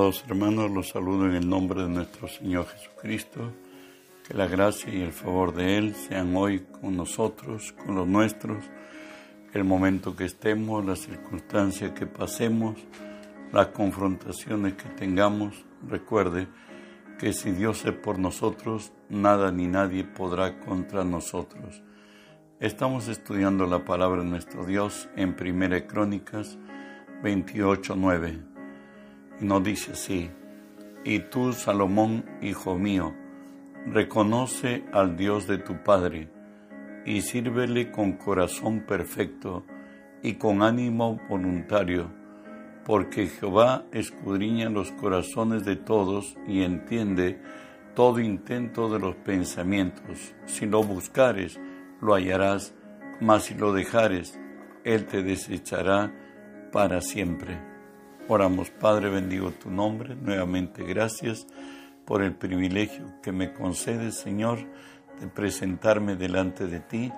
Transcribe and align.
Hermanos, 0.00 0.70
los 0.70 0.88
saludo 0.88 1.26
en 1.26 1.34
el 1.34 1.46
nombre 1.46 1.82
de 1.82 1.88
nuestro 1.90 2.26
Señor 2.26 2.66
Jesucristo. 2.68 3.52
Que 4.26 4.32
la 4.32 4.46
gracia 4.46 4.90
y 4.94 5.02
el 5.02 5.12
favor 5.12 5.52
de 5.52 5.76
Él 5.76 5.94
sean 5.94 6.34
hoy 6.36 6.60
con 6.60 6.96
nosotros, 6.96 7.74
con 7.84 7.96
los 7.96 8.08
nuestros, 8.08 8.64
el 9.52 9.64
momento 9.64 10.16
que 10.16 10.24
estemos, 10.24 10.82
las 10.86 11.00
circunstancias 11.00 11.92
que 11.92 12.06
pasemos, 12.06 12.76
las 13.52 13.66
confrontaciones 13.68 14.72
que 14.72 14.88
tengamos. 14.88 15.66
Recuerde 15.86 16.48
que 17.18 17.34
si 17.34 17.50
Dios 17.50 17.84
es 17.84 17.92
por 17.92 18.18
nosotros, 18.18 18.94
nada 19.10 19.52
ni 19.52 19.66
nadie 19.66 20.04
podrá 20.04 20.60
contra 20.60 21.04
nosotros. 21.04 21.82
Estamos 22.58 23.08
estudiando 23.08 23.66
la 23.66 23.84
palabra 23.84 24.22
de 24.22 24.30
nuestro 24.30 24.64
Dios 24.64 25.10
en 25.14 25.36
Primera 25.36 25.86
Crónicas 25.86 26.56
28.9 27.22 28.49
y 28.49 28.49
nos 29.40 29.62
dice 29.62 29.92
así, 29.92 30.30
y 31.04 31.20
tú, 31.20 31.52
Salomón, 31.52 32.24
hijo 32.42 32.76
mío, 32.76 33.14
reconoce 33.86 34.84
al 34.92 35.16
Dios 35.16 35.46
de 35.46 35.58
tu 35.58 35.82
Padre 35.82 36.28
y 37.06 37.22
sírvele 37.22 37.90
con 37.90 38.12
corazón 38.12 38.80
perfecto 38.80 39.64
y 40.22 40.34
con 40.34 40.62
ánimo 40.62 41.18
voluntario, 41.28 42.10
porque 42.84 43.26
Jehová 43.28 43.86
escudriña 43.92 44.68
los 44.68 44.90
corazones 44.92 45.64
de 45.64 45.76
todos 45.76 46.36
y 46.46 46.62
entiende 46.62 47.40
todo 47.94 48.20
intento 48.20 48.90
de 48.90 48.98
los 48.98 49.16
pensamientos. 49.16 50.34
Si 50.44 50.66
lo 50.66 50.82
buscares, 50.82 51.58
lo 52.00 52.14
hallarás, 52.14 52.74
mas 53.20 53.44
si 53.44 53.54
lo 53.54 53.72
dejares, 53.72 54.38
Él 54.84 55.06
te 55.06 55.22
desechará 55.22 56.12
para 56.72 57.00
siempre. 57.00 57.69
Oramos, 58.32 58.70
Padre, 58.70 59.10
bendigo 59.10 59.50
tu 59.50 59.72
nombre. 59.72 60.14
Nuevamente, 60.14 60.84
gracias 60.84 61.48
por 62.04 62.22
el 62.22 62.32
privilegio 62.32 63.20
que 63.24 63.32
me 63.32 63.52
concedes, 63.52 64.20
Señor, 64.20 64.60
de 65.18 65.26
presentarme 65.26 66.14
delante 66.14 66.68
de 66.68 66.78
ti 66.78 67.12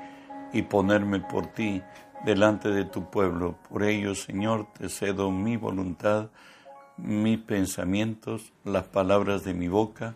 y 0.55 0.63
ponerme 0.63 1.21
por 1.21 1.49
ti 1.49 1.83
delante 2.25 2.71
de 2.71 2.87
tu 2.87 3.11
pueblo. 3.11 3.59
Por 3.69 3.83
ello, 3.83 4.15
Señor, 4.15 4.73
te 4.73 4.89
cedo 4.89 5.31
mi 5.31 5.59
voluntad, 5.59 6.31
mis 6.97 7.39
pensamientos, 7.41 8.55
las 8.65 8.85
palabras 8.85 9.45
de 9.45 9.53
mi 9.53 9.69
boca, 9.69 10.15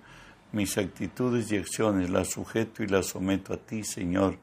mis 0.52 0.78
actitudes 0.78 1.52
y 1.52 1.58
acciones, 1.58 2.08
las 2.08 2.28
sujeto 2.28 2.82
y 2.82 2.86
las 2.86 3.04
someto 3.04 3.52
a 3.52 3.58
ti, 3.58 3.84
Señor. 3.84 4.38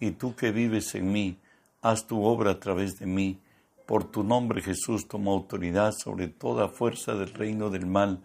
Y 0.00 0.10
tú 0.10 0.36
que 0.36 0.52
vives 0.52 0.94
en 0.96 1.10
mí, 1.10 1.38
haz 1.80 2.06
tu 2.06 2.22
obra 2.22 2.50
a 2.50 2.60
través 2.60 2.98
de 2.98 3.06
mí 3.06 3.40
por 3.86 4.04
tu 4.04 4.24
nombre 4.24 4.62
Jesús 4.62 5.08
toma 5.08 5.32
autoridad 5.32 5.92
sobre 5.92 6.28
toda 6.28 6.68
fuerza 6.68 7.14
del 7.14 7.32
reino 7.34 7.70
del 7.70 7.86
mal 7.86 8.22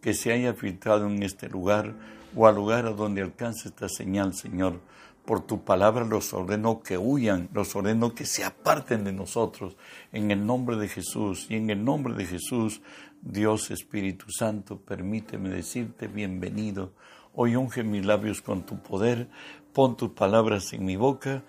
que 0.00 0.14
se 0.14 0.32
haya 0.32 0.54
filtrado 0.54 1.06
en 1.06 1.22
este 1.22 1.48
lugar 1.48 1.94
o 2.36 2.46
al 2.46 2.54
lugar 2.54 2.86
a 2.86 2.90
donde 2.90 3.22
alcance 3.22 3.68
esta 3.68 3.88
señal, 3.88 4.34
Señor. 4.34 4.80
Por 5.24 5.46
tu 5.46 5.64
palabra 5.64 6.04
los 6.04 6.32
ordeno 6.32 6.80
que 6.80 6.96
huyan, 6.96 7.48
los 7.52 7.74
ordeno 7.76 8.14
que 8.14 8.24
se 8.24 8.44
aparten 8.44 9.04
de 9.04 9.12
nosotros. 9.12 9.76
En 10.12 10.30
el 10.30 10.46
nombre 10.46 10.76
de 10.76 10.88
Jesús 10.88 11.46
y 11.50 11.56
en 11.56 11.68
el 11.70 11.84
nombre 11.84 12.14
de 12.14 12.24
Jesús, 12.24 12.80
Dios 13.20 13.70
Espíritu 13.70 14.30
Santo, 14.30 14.78
permíteme 14.78 15.50
decirte 15.50 16.06
bienvenido. 16.06 16.92
Hoy 17.34 17.56
unge 17.56 17.82
mis 17.82 18.06
labios 18.06 18.40
con 18.40 18.64
tu 18.64 18.78
poder, 18.78 19.28
pon 19.72 19.96
tus 19.96 20.10
palabras 20.10 20.72
en 20.72 20.84
mi 20.84 20.96
boca, 20.96 21.44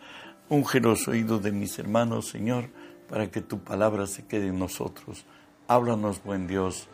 unge 0.50 0.80
los 0.80 1.08
oídos 1.08 1.42
de 1.42 1.52
mis 1.52 1.78
hermanos, 1.80 2.28
Señor 2.28 2.70
para 3.10 3.30
que 3.30 3.42
tu 3.42 3.60
palabra 3.60 4.06
se 4.06 4.26
quede 4.26 4.48
en 4.48 4.60
nosotros. 4.60 5.26
Háblanos, 5.68 6.24
buen 6.24 6.48
Dios, 6.48 6.88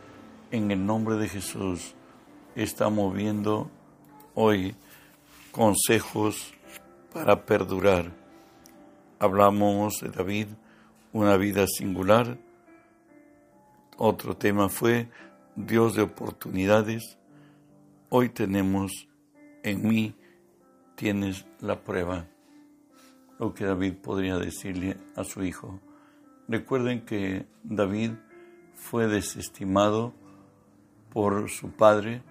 en 0.50 0.72
el 0.72 0.86
nombre 0.86 1.16
de 1.16 1.28
Jesús. 1.28 1.94
Estamos 2.56 3.14
viendo 3.14 3.70
hoy 4.34 4.76
consejos 5.52 6.54
para 7.14 7.46
perdurar. 7.46 8.12
Hablamos 9.20 10.00
de 10.02 10.10
David, 10.10 10.48
una 11.12 11.36
vida 11.36 11.66
singular. 11.68 12.38
Otro 13.98 14.36
tema 14.38 14.70
fue 14.70 15.10
Dios 15.56 15.96
de 15.96 16.04
oportunidades. 16.04 17.18
Hoy 18.10 18.30
tenemos 18.30 19.08
en 19.64 19.88
mí, 19.88 20.16
tienes 20.96 21.46
la 21.60 21.82
prueba. 21.82 22.26
Lo 23.40 23.54
que 23.54 23.66
David 23.66 23.96
podría 23.96 24.38
decirle 24.38 24.98
a 25.16 25.24
su 25.24 25.44
hijo. 25.44 25.80
Recuerden 26.48 27.06
que 27.06 27.46
David 27.64 28.12
fue 28.76 29.08
desestimado 29.08 30.14
por 31.12 31.50
su 31.50 31.72
padre 31.72 32.22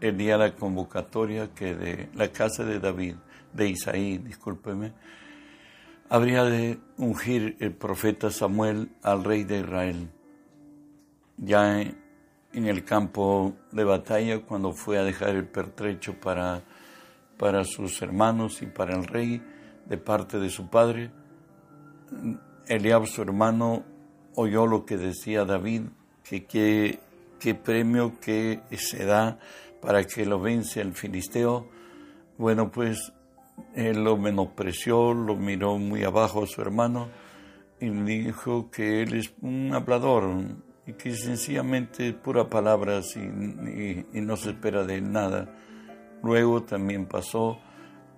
el 0.00 0.16
día 0.16 0.32
de 0.32 0.50
la 0.50 0.54
convocatoria 0.54 1.54
que 1.54 1.74
de 1.74 2.10
la 2.14 2.28
casa 2.28 2.64
de 2.64 2.78
David, 2.78 3.14
de 3.52 3.68
Isaí, 3.68 4.18
discúlpeme, 4.18 4.92
habría 6.08 6.44
de 6.44 6.78
ungir 6.98 7.56
el 7.60 7.72
profeta 7.72 8.30
Samuel 8.30 8.90
al 9.02 9.24
rey 9.24 9.44
de 9.44 9.60
Israel. 9.60 10.10
Ya 11.38 11.80
en, 11.80 11.96
el 12.52 12.84
campo 12.84 13.56
de 13.72 13.84
batalla, 13.84 14.42
cuando 14.42 14.72
fue 14.72 14.98
a 14.98 15.02
dejar 15.02 15.30
el 15.30 15.48
pertrecho 15.48 16.14
para, 16.20 16.62
para 17.38 17.64
sus 17.64 18.00
hermanos 18.02 18.62
y 18.62 18.66
para 18.66 18.94
el 18.94 19.06
rey 19.06 19.42
de 19.86 19.98
parte 19.98 20.38
de 20.38 20.50
su 20.50 20.68
padre, 20.68 21.10
Eliab, 22.66 23.06
su 23.06 23.22
hermano, 23.22 23.84
oyó 24.36 24.66
lo 24.66 24.84
que 24.84 24.96
decía 24.96 25.44
David, 25.44 25.82
que 26.22 26.44
qué 26.44 27.54
premio 27.54 28.18
que 28.20 28.60
se 28.76 29.04
da 29.04 29.38
para 29.80 30.04
que 30.04 30.24
lo 30.24 30.40
vence 30.40 30.80
el 30.80 30.94
filisteo. 30.94 31.68
Bueno, 32.38 32.70
pues 32.70 33.12
él 33.74 34.02
lo 34.02 34.16
menospreció, 34.16 35.12
lo 35.12 35.36
miró 35.36 35.78
muy 35.78 36.04
abajo 36.04 36.44
a 36.44 36.46
su 36.46 36.60
hermano 36.62 37.08
y 37.80 37.90
dijo 37.90 38.70
que 38.70 39.02
él 39.02 39.14
es 39.14 39.34
un 39.42 39.72
hablador 39.74 40.24
y 40.86 40.92
que 40.94 41.14
sencillamente 41.14 42.12
pura 42.12 42.48
palabras 42.48 43.16
y, 43.16 43.20
y, 43.20 44.20
no 44.20 44.36
se 44.36 44.50
espera 44.50 44.84
de 44.84 44.96
él 44.96 45.12
nada. 45.12 45.54
Luego 46.22 46.62
también 46.62 47.06
pasó 47.06 47.58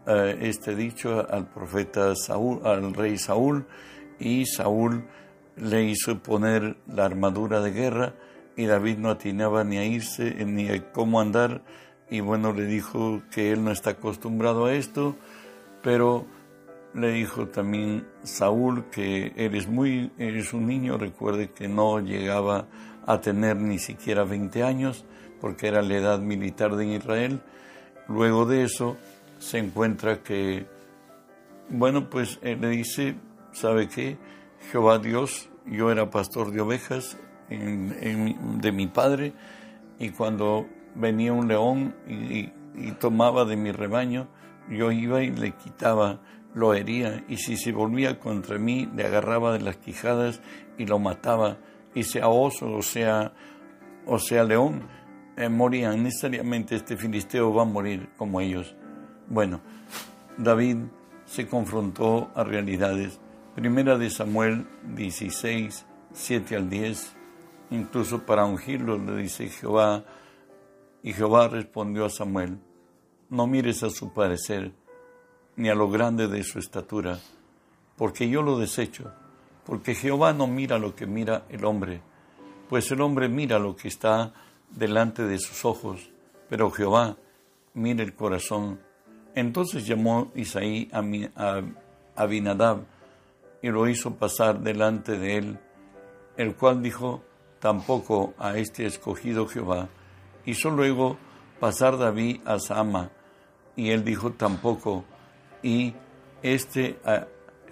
eh, 0.06 0.39
este 0.43 0.75
dicho 0.75 1.27
al 1.31 1.49
profeta 1.49 2.15
Saúl, 2.15 2.61
al 2.65 2.94
rey 2.94 3.19
Saúl, 3.19 3.67
y 4.19 4.47
Saúl 4.47 5.05
le 5.56 5.84
hizo 5.84 6.22
poner 6.22 6.77
la 6.87 7.05
armadura 7.05 7.61
de 7.61 7.72
guerra 7.72 8.15
y 8.56 8.67
David 8.67 8.99
no 8.99 9.11
atinaba 9.11 9.65
ni 9.65 9.78
a 9.78 9.84
irse 9.84 10.44
ni 10.44 10.69
a 10.69 10.93
cómo 10.93 11.21
andar 11.21 11.62
y 12.11 12.21
bueno 12.21 12.53
le 12.53 12.67
dijo 12.67 13.22
que 13.31 13.53
él 13.53 13.65
no 13.65 13.71
está 13.71 13.91
acostumbrado 13.91 14.67
a 14.67 14.75
esto 14.75 15.17
pero 15.83 16.27
le 16.94 17.12
dijo 17.12 17.49
también 17.49 18.06
Saúl 18.23 18.84
que 18.91 19.33
eres 19.37 19.67
muy 19.67 20.12
eres 20.19 20.53
un 20.53 20.67
niño 20.67 20.99
recuerde 20.99 21.50
que 21.50 21.69
no 21.69 22.00
llegaba 22.00 22.67
a 23.06 23.21
tener 23.21 23.56
ni 23.56 23.78
siquiera 23.78 24.25
20 24.25 24.62
años 24.62 25.05
porque 25.41 25.69
era 25.69 25.83
la 25.83 25.94
edad 25.94 26.19
militar 26.19 26.77
de 26.77 26.87
Israel. 26.87 27.41
Luego 28.09 28.47
de 28.47 28.65
eso 28.65 28.97
se 29.39 29.59
encuentra 29.59 30.23
que 30.23 30.67
bueno 31.69 32.09
pues 32.09 32.39
él 32.43 32.61
le 32.61 32.69
dice 32.69 33.17
¿sabe 33.57 33.89
qué? 33.89 34.19
Jehová 34.71 34.99
Dios, 34.99 35.49
yo 35.65 35.91
era 35.91 36.11
pastor 36.11 36.51
de 36.51 36.61
ovejas 36.61 37.17
de 37.49 38.73
mi 38.73 38.87
padre 38.87 39.33
y 39.99 40.11
cuando 40.11 40.67
venía 40.95 41.33
un 41.33 41.49
león 41.49 41.95
y, 42.07 42.53
tomaba 43.01 43.47
de 43.47 43.57
mi 43.57 43.73
rebaño, 43.73 44.29
yo 44.69 44.93
iba 44.93 45.23
y 45.23 45.31
le 45.31 45.53
quitaba, 45.53 46.21
lo 46.55 46.75
hería 46.75 47.25
y 47.27 47.39
si 47.39 47.56
se 47.56 47.73
volvía 47.73 48.19
contra 48.19 48.59
mí, 48.59 48.89
le 48.94 49.06
agarraba 49.06 49.53
de 49.53 49.61
las 49.61 49.79
quijadas 49.79 50.43
y 50.77 50.85
lo 50.85 50.99
mataba 50.99 51.56
y 51.94 52.03
sea 52.03 52.29
oso 52.29 52.71
o 52.73 52.82
sea, 52.82 53.32
o 54.05 54.19
sea 54.19 54.44
león, 54.44 54.82
eh, 55.39 55.49
morían. 55.49 56.03
Necesariamente 56.03 56.77
este 56.77 56.99
filisteo 56.99 57.55
va 57.55 57.62
a 57.62 57.67
morir 57.67 58.11
como 58.19 58.43
ellos. 58.43 58.77
Bueno, 59.28 59.61
David 60.38 60.76
se 61.25 61.49
confrontó 61.49 62.31
a 62.34 62.44
realidades 62.44 63.19
Primera 63.56 63.96
de 63.96 64.11
Samuel 64.11 64.67
16, 64.94 65.87
7 66.12 66.56
al 66.56 66.69
10, 66.69 67.17
incluso 67.70 68.26
para 68.26 68.44
ungirlo 68.44 68.99
le 68.99 69.23
dice 69.23 69.49
Jehová, 69.49 70.05
y 71.02 71.14
Jehová 71.14 71.49
respondió 71.49 72.05
a 72.05 72.11
Samuel, 72.11 72.58
no 73.31 73.46
mires 73.46 73.82
a 73.82 73.88
su 73.88 74.12
parecer, 74.12 74.73
ni 75.56 75.70
a 75.70 75.75
lo 75.75 75.88
grande 75.88 76.29
de 76.29 76.44
su 76.44 76.58
estatura, 76.58 77.19
porque 77.96 78.29
yo 78.29 78.43
lo 78.43 78.58
desecho, 78.58 79.11
porque 79.64 79.94
Jehová 79.94 80.34
no 80.34 80.46
mira 80.46 80.79
lo 80.79 80.94
que 80.94 81.06
mira 81.06 81.46
el 81.49 81.64
hombre, 81.64 82.02
pues 82.69 82.90
el 82.90 83.00
hombre 83.00 83.29
mira 83.31 83.58
lo 83.58 83.75
que 83.75 83.88
está 83.88 84.34
delante 84.70 85.22
de 85.22 85.38
sus 85.38 85.64
ojos, 85.64 86.11
pero 86.50 86.70
Jehová 86.70 87.17
mira 87.72 88.05
el 88.05 88.14
corazón. 88.14 88.86
Entonces 89.37 89.87
llamó 89.87 90.33
Isaí 90.35 90.88
a, 90.93 91.05
a 91.37 91.62
Abinadab, 92.17 92.85
y 93.62 93.69
lo 93.69 93.88
hizo 93.88 94.15
pasar 94.15 94.61
delante 94.61 95.19
de 95.19 95.37
él, 95.37 95.59
el 96.37 96.56
cual 96.56 96.83
dijo, 96.83 97.23
tampoco 97.59 98.35
a 98.38 98.56
este 98.56 98.87
escogido 98.87 99.47
Jehová. 99.47 99.88
Hizo 100.44 100.71
luego 100.71 101.19
pasar 101.61 101.99
David 101.99 102.41
a 102.47 102.59
Sama, 102.59 103.11
y 103.77 103.91
él 103.91 104.05
dijo 104.05 104.33
tampoco, 104.33 105.05
y 105.62 105.94
este 106.43 106.99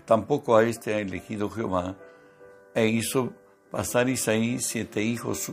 tampoco 0.04 0.56
a 0.56 0.64
este 0.64 0.94
ha 0.94 0.98
elegido 0.98 1.48
Jehová, 1.48 1.96
e 2.74 2.88
hizo 2.88 3.32
pasar 3.70 4.10
Isaí 4.10 4.58
siete 4.58 5.02
hijos 5.02 5.50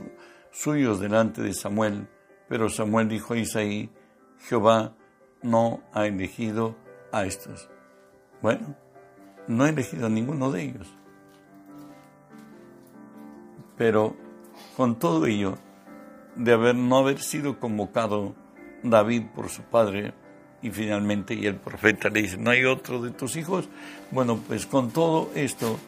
suyos 0.51 0.99
delante 0.99 1.41
de 1.41 1.53
Samuel, 1.53 2.09
pero 2.49 2.67
Samuel 2.67 3.07
dijo 3.07 3.33
a 3.33 3.37
Isaí, 3.37 3.89
Jehová 4.49 4.93
no 5.43 5.81
ha 5.93 6.05
elegido 6.05 6.75
a 7.11 7.25
estos. 7.25 7.69
Bueno, 8.41 8.75
no 9.47 9.63
ha 9.63 9.69
elegido 9.69 10.07
a 10.07 10.09
ninguno 10.09 10.51
de 10.51 10.63
ellos. 10.63 10.87
Pero 13.77 14.15
con 14.77 14.99
todo 14.99 15.25
ello, 15.25 15.57
de 16.35 16.53
haber 16.53 16.75
no 16.75 16.97
haber 16.97 17.19
sido 17.19 17.59
convocado 17.59 18.35
David 18.83 19.23
por 19.35 19.49
su 19.49 19.63
padre, 19.63 20.13
y 20.61 20.69
finalmente 20.69 21.33
y 21.33 21.45
el 21.45 21.55
profeta 21.55 22.09
le 22.09 22.21
dice, 22.21 22.37
¿no 22.37 22.51
hay 22.51 22.65
otro 22.65 23.01
de 23.01 23.11
tus 23.11 23.35
hijos? 23.35 23.67
Bueno, 24.11 24.39
pues 24.47 24.65
con 24.65 24.91
todo 24.91 25.31
esto, 25.35 25.79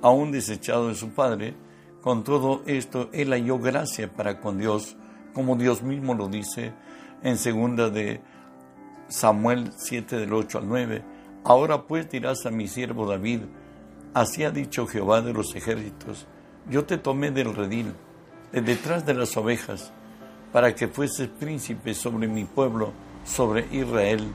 aún 0.00 0.32
desechado 0.32 0.88
de 0.88 0.94
su 0.94 1.10
padre, 1.10 1.54
con 2.00 2.24
todo 2.24 2.62
esto, 2.66 3.10
él 3.12 3.30
halló 3.30 3.58
gracia 3.58 4.10
para 4.10 4.40
con 4.40 4.58
Dios, 4.58 4.96
como 5.34 5.56
Dios 5.56 5.82
mismo 5.82 6.14
lo 6.14 6.28
dice 6.28 6.72
en 7.22 7.36
segunda 7.36 7.90
de 7.90 8.20
Samuel 9.12 9.72
7 9.76 10.16
del 10.16 10.32
8 10.32 10.58
al 10.58 10.68
9. 10.68 11.04
Ahora 11.44 11.82
pues 11.82 12.08
dirás 12.08 12.46
a 12.46 12.50
mi 12.50 12.66
siervo 12.66 13.06
David, 13.06 13.40
así 14.14 14.42
ha 14.42 14.50
dicho 14.50 14.86
Jehová 14.86 15.20
de 15.20 15.34
los 15.34 15.54
ejércitos, 15.54 16.26
yo 16.70 16.84
te 16.84 16.96
tomé 16.96 17.30
del 17.30 17.54
redil, 17.54 17.92
de 18.52 18.62
detrás 18.62 19.04
de 19.04 19.14
las 19.14 19.36
ovejas, 19.36 19.92
para 20.52 20.74
que 20.74 20.88
fueses 20.88 21.28
príncipe 21.28 21.94
sobre 21.94 22.26
mi 22.26 22.44
pueblo, 22.44 22.92
sobre 23.24 23.66
Israel, 23.70 24.32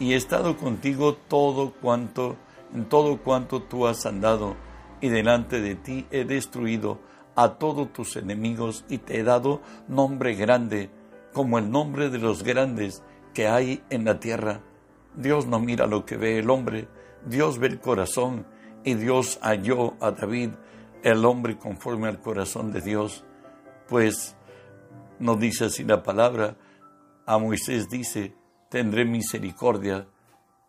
y 0.00 0.12
he 0.12 0.16
estado 0.16 0.56
contigo 0.56 1.14
todo 1.14 1.72
cuanto, 1.72 2.36
en 2.74 2.86
todo 2.86 3.18
cuanto 3.18 3.62
tú 3.62 3.86
has 3.86 4.04
andado, 4.04 4.56
y 5.00 5.10
delante 5.10 5.60
de 5.60 5.74
ti 5.76 6.06
he 6.10 6.24
destruido 6.24 6.98
a 7.36 7.50
todos 7.50 7.92
tus 7.92 8.16
enemigos, 8.16 8.84
y 8.88 8.98
te 8.98 9.20
he 9.20 9.22
dado 9.22 9.60
nombre 9.86 10.34
grande, 10.34 10.90
como 11.32 11.58
el 11.58 11.70
nombre 11.70 12.08
de 12.10 12.18
los 12.18 12.42
grandes 12.42 13.02
que 13.32 13.48
hay 13.48 13.82
en 13.90 14.04
la 14.04 14.20
tierra. 14.20 14.60
Dios 15.14 15.46
no 15.46 15.58
mira 15.58 15.86
lo 15.86 16.04
que 16.04 16.16
ve 16.16 16.38
el 16.38 16.50
hombre, 16.50 16.88
Dios 17.26 17.58
ve 17.58 17.68
el 17.68 17.80
corazón, 17.80 18.46
y 18.84 18.94
Dios 18.94 19.38
halló 19.42 19.94
a 20.00 20.12
David, 20.12 20.50
el 21.02 21.24
hombre 21.24 21.58
conforme 21.58 22.08
al 22.08 22.20
corazón 22.20 22.72
de 22.72 22.80
Dios, 22.80 23.24
pues 23.88 24.36
nos 25.18 25.38
dice 25.38 25.66
así 25.66 25.84
la 25.84 26.02
palabra, 26.02 26.56
a 27.26 27.38
Moisés 27.38 27.88
dice, 27.88 28.34
tendré 28.68 29.04
misericordia 29.04 30.08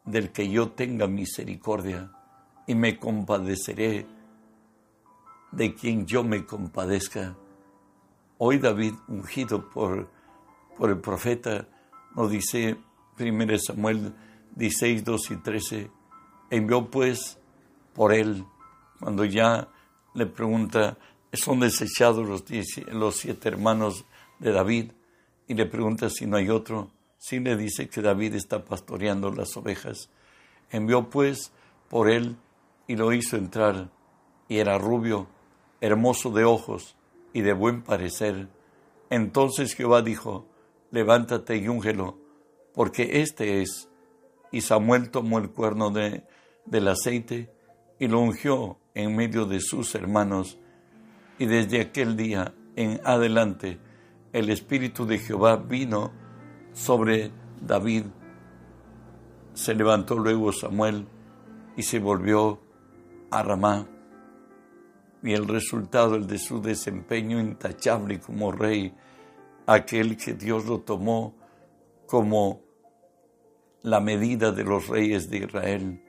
del 0.06 0.32
que 0.32 0.50
yo 0.50 0.72
tenga 0.72 1.08
misericordia 1.08 2.12
y 2.68 2.76
me 2.76 3.00
compadeceré 3.00 4.06
de 5.52 5.74
quien 5.74 6.06
yo 6.06 6.24
me 6.24 6.46
compadezca. 6.46 7.36
Hoy 8.38 8.58
David, 8.58 8.94
ungido 9.08 9.70
por, 9.70 10.10
por 10.78 10.90
el 10.90 11.00
profeta, 11.00 11.68
nos 12.16 12.32
dice 12.32 12.78
1 13.20 13.60
Samuel 13.60 14.14
16, 14.56 15.04
2 15.04 15.32
y 15.32 15.36
13, 15.38 15.92
envió 16.50 16.90
pues 16.90 17.38
por 17.94 18.14
él, 18.14 18.46
cuando 19.00 19.26
ya 19.26 19.68
le 20.14 20.26
pregunta, 20.26 20.98
son 21.34 21.60
desechados 21.60 22.28
los, 22.28 22.44
los 22.92 23.16
siete 23.16 23.50
hermanos 23.50 24.06
de 24.40 24.52
David, 24.52 24.92
y 25.48 25.54
le 25.54 25.66
pregunta 25.66 26.10
si 26.10 26.26
no 26.26 26.38
hay 26.38 26.50
otro. 26.50 26.92
Sí 27.18 27.40
le 27.40 27.58
dice 27.58 27.90
que 27.90 28.02
David 28.02 28.36
está 28.36 28.64
pastoreando 28.64 29.32
las 29.32 29.56
ovejas. 29.58 30.10
Envió 30.70 31.10
pues 31.10 31.52
por 31.90 32.10
él 32.10 32.38
y 32.88 32.96
lo 32.96 33.12
hizo 33.14 33.36
entrar, 33.36 33.90
y 34.48 34.58
era 34.58 34.78
rubio, 34.78 35.28
hermoso 35.82 36.32
de 36.32 36.46
ojos 36.46 36.96
y 37.34 37.42
de 37.42 37.54
buen 37.54 37.82
parecer. 37.82 38.48
Entonces 39.10 39.74
Jehová 39.74 40.02
dijo, 40.02 40.46
levántate 40.92 41.58
y 41.58 41.68
úngelo, 41.68 42.20
porque 42.74 43.22
este 43.22 43.62
es. 43.62 43.90
Y 44.52 44.62
Samuel 44.62 45.12
tomó 45.12 45.40
el 45.40 45.52
cuerno 45.52 45.92
de, 45.92 46.24
del 46.66 46.88
aceite 46.88 47.54
y 48.00 48.08
lo 48.08 48.20
ungió 48.20 48.80
en 48.94 49.16
medio 49.16 49.46
de 49.46 49.60
sus 49.60 49.94
hermanos. 49.96 50.58
Y 51.38 51.46
desde 51.46 51.82
aquel 51.82 52.18
día 52.18 52.54
en 52.76 53.00
adelante 53.04 53.80
el 54.34 54.50
Espíritu 54.50 55.06
de 55.06 55.20
Jehová 55.20 55.58
vino 55.58 56.12
sobre 56.74 57.32
David. 57.62 58.06
Se 59.54 59.74
levantó 59.74 60.18
luego 60.18 60.52
Samuel 60.52 61.08
y 61.76 61.84
se 61.84 62.00
volvió 62.00 62.62
a 63.32 63.44
Ramá. 63.44 63.88
Y 65.22 65.34
el 65.34 65.48
resultado 65.48 66.16
el 66.16 66.28
de 66.28 66.38
su 66.38 66.62
desempeño 66.62 67.40
intachable 67.40 68.20
como 68.20 68.52
rey, 68.52 68.94
aquel 69.74 70.18
que 70.18 70.34
Dios 70.34 70.66
lo 70.66 70.80
tomó 70.80 71.36
como 72.08 72.62
la 73.84 74.00
medida 74.00 74.52
de 74.52 74.64
los 74.64 74.88
reyes 74.88 75.30
de 75.30 75.38
Israel. 75.38 76.02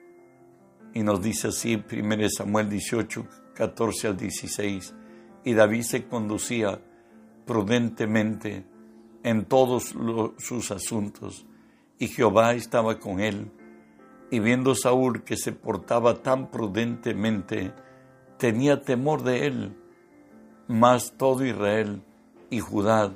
Y 0.95 1.03
nos 1.03 1.23
dice 1.23 1.49
así 1.49 1.75
1 1.91 2.31
Samuel 2.31 2.71
18, 2.71 3.27
14 3.55 4.09
al 4.09 4.17
16. 4.17 4.95
Y 5.45 5.53
David 5.53 5.83
se 5.83 6.07
conducía 6.07 6.81
prudentemente 7.45 8.65
en 9.23 9.45
todos 9.45 9.95
sus 10.39 10.71
asuntos, 10.71 11.47
y 11.99 12.09
Jehová 12.09 12.55
estaba 12.55 12.99
con 12.99 13.21
él. 13.21 13.53
Y 14.31 14.41
viendo 14.41 14.75
Saúl 14.75 15.23
que 15.23 15.37
se 15.37 15.53
portaba 15.53 16.23
tan 16.23 16.51
prudentemente, 16.51 17.75
tenía 18.39 18.81
temor 18.81 19.23
de 19.23 19.47
él, 19.47 19.77
mas 20.67 21.13
todo 21.19 21.45
Israel 21.45 22.03
y 22.49 22.61
Judá 22.61 23.15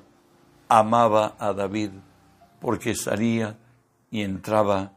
amaba 0.78 1.36
a 1.38 1.52
David, 1.52 1.90
porque 2.60 2.96
salía 2.96 3.56
y 4.10 4.22
entraba 4.22 4.92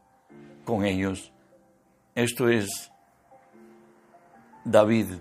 con 0.66 0.86
ellos. 0.86 1.32
Esto 2.16 2.50
es 2.50 2.92
David, 4.66 5.14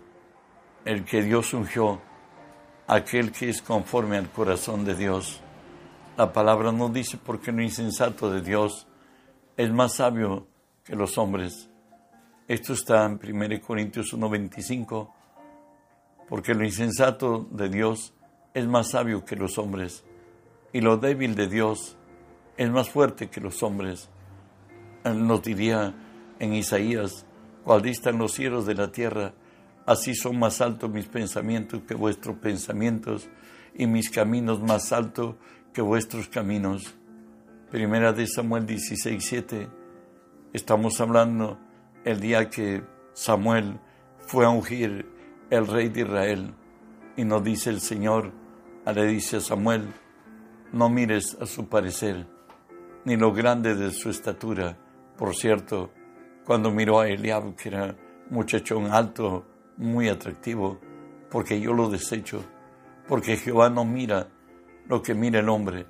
el 0.86 1.04
que 1.04 1.22
Dios 1.22 1.52
ungió 1.52 2.00
aquel 2.86 3.32
que 3.32 3.50
es 3.50 3.60
conforme 3.60 4.16
al 4.16 4.30
corazón 4.30 4.86
de 4.86 4.94
Dios. 4.94 5.42
La 6.16 6.32
palabra 6.32 6.72
nos 6.72 6.90
dice 6.90 7.18
porque 7.18 7.52
lo 7.52 7.62
insensato 7.62 8.30
de 8.30 8.40
Dios 8.40 8.86
es 9.58 9.70
más 9.70 9.96
sabio 9.96 10.46
que 10.84 10.96
los 10.96 11.18
hombres. 11.18 11.68
Esto 12.48 12.72
está 12.72 13.04
en 13.04 13.18
1 13.22 13.60
Corintios 13.60 14.14
1:25, 14.14 15.12
porque 16.26 16.54
lo 16.54 16.64
insensato 16.64 17.46
de 17.50 17.68
Dios 17.68 18.14
es 18.54 18.66
más 18.66 18.92
sabio 18.92 19.22
que 19.22 19.36
los 19.36 19.58
hombres, 19.58 20.02
y 20.76 20.82
lo 20.82 20.98
débil 20.98 21.34
de 21.34 21.48
Dios 21.48 21.96
es 22.58 22.70
más 22.70 22.90
fuerte 22.90 23.30
que 23.30 23.40
los 23.40 23.62
hombres. 23.62 24.10
Nos 25.06 25.42
diría 25.42 25.94
en 26.38 26.52
Isaías, 26.52 27.24
cual 27.64 27.80
distan 27.80 28.18
los 28.18 28.32
cielos 28.32 28.66
de 28.66 28.74
la 28.74 28.92
tierra, 28.92 29.32
Así 29.86 30.14
son 30.14 30.38
más 30.38 30.60
altos 30.60 30.90
mis 30.90 31.06
pensamientos 31.06 31.80
que 31.88 31.94
vuestros 31.94 32.36
pensamientos 32.36 33.26
y 33.74 33.86
mis 33.86 34.10
caminos 34.10 34.60
más 34.60 34.92
altos 34.92 35.36
que 35.72 35.80
vuestros 35.80 36.28
caminos. 36.28 36.94
Primera 37.70 38.12
de 38.12 38.26
Samuel 38.26 38.66
16, 38.66 39.24
7. 39.24 39.68
Estamos 40.52 41.00
hablando 41.00 41.58
el 42.04 42.20
día 42.20 42.50
que 42.50 42.82
Samuel 43.14 43.80
fue 44.26 44.44
a 44.44 44.50
ungir 44.50 45.06
el 45.48 45.66
rey 45.68 45.88
de 45.88 46.02
Israel 46.02 46.52
y 47.16 47.24
nos 47.24 47.42
dice 47.42 47.70
el 47.70 47.80
Señor, 47.80 48.32
le 48.92 49.06
dice 49.06 49.38
a 49.38 49.40
Samuel, 49.40 49.88
no 50.72 50.88
mires 50.88 51.36
a 51.40 51.46
su 51.46 51.68
parecer, 51.68 52.26
ni 53.04 53.16
lo 53.16 53.32
grande 53.32 53.74
de 53.74 53.90
su 53.90 54.10
estatura. 54.10 54.76
Por 55.16 55.34
cierto, 55.34 55.90
cuando 56.44 56.70
miró 56.70 57.00
a 57.00 57.08
Eliab, 57.08 57.54
que 57.56 57.68
era 57.70 57.96
muchachón 58.30 58.92
alto, 58.92 59.46
muy 59.76 60.08
atractivo, 60.08 60.78
porque 61.30 61.60
yo 61.60 61.72
lo 61.72 61.88
desecho, 61.88 62.42
porque 63.08 63.36
Jehová 63.36 63.70
no 63.70 63.84
mira 63.84 64.28
lo 64.88 65.02
que 65.02 65.14
mira 65.14 65.40
el 65.40 65.48
hombre, 65.48 65.86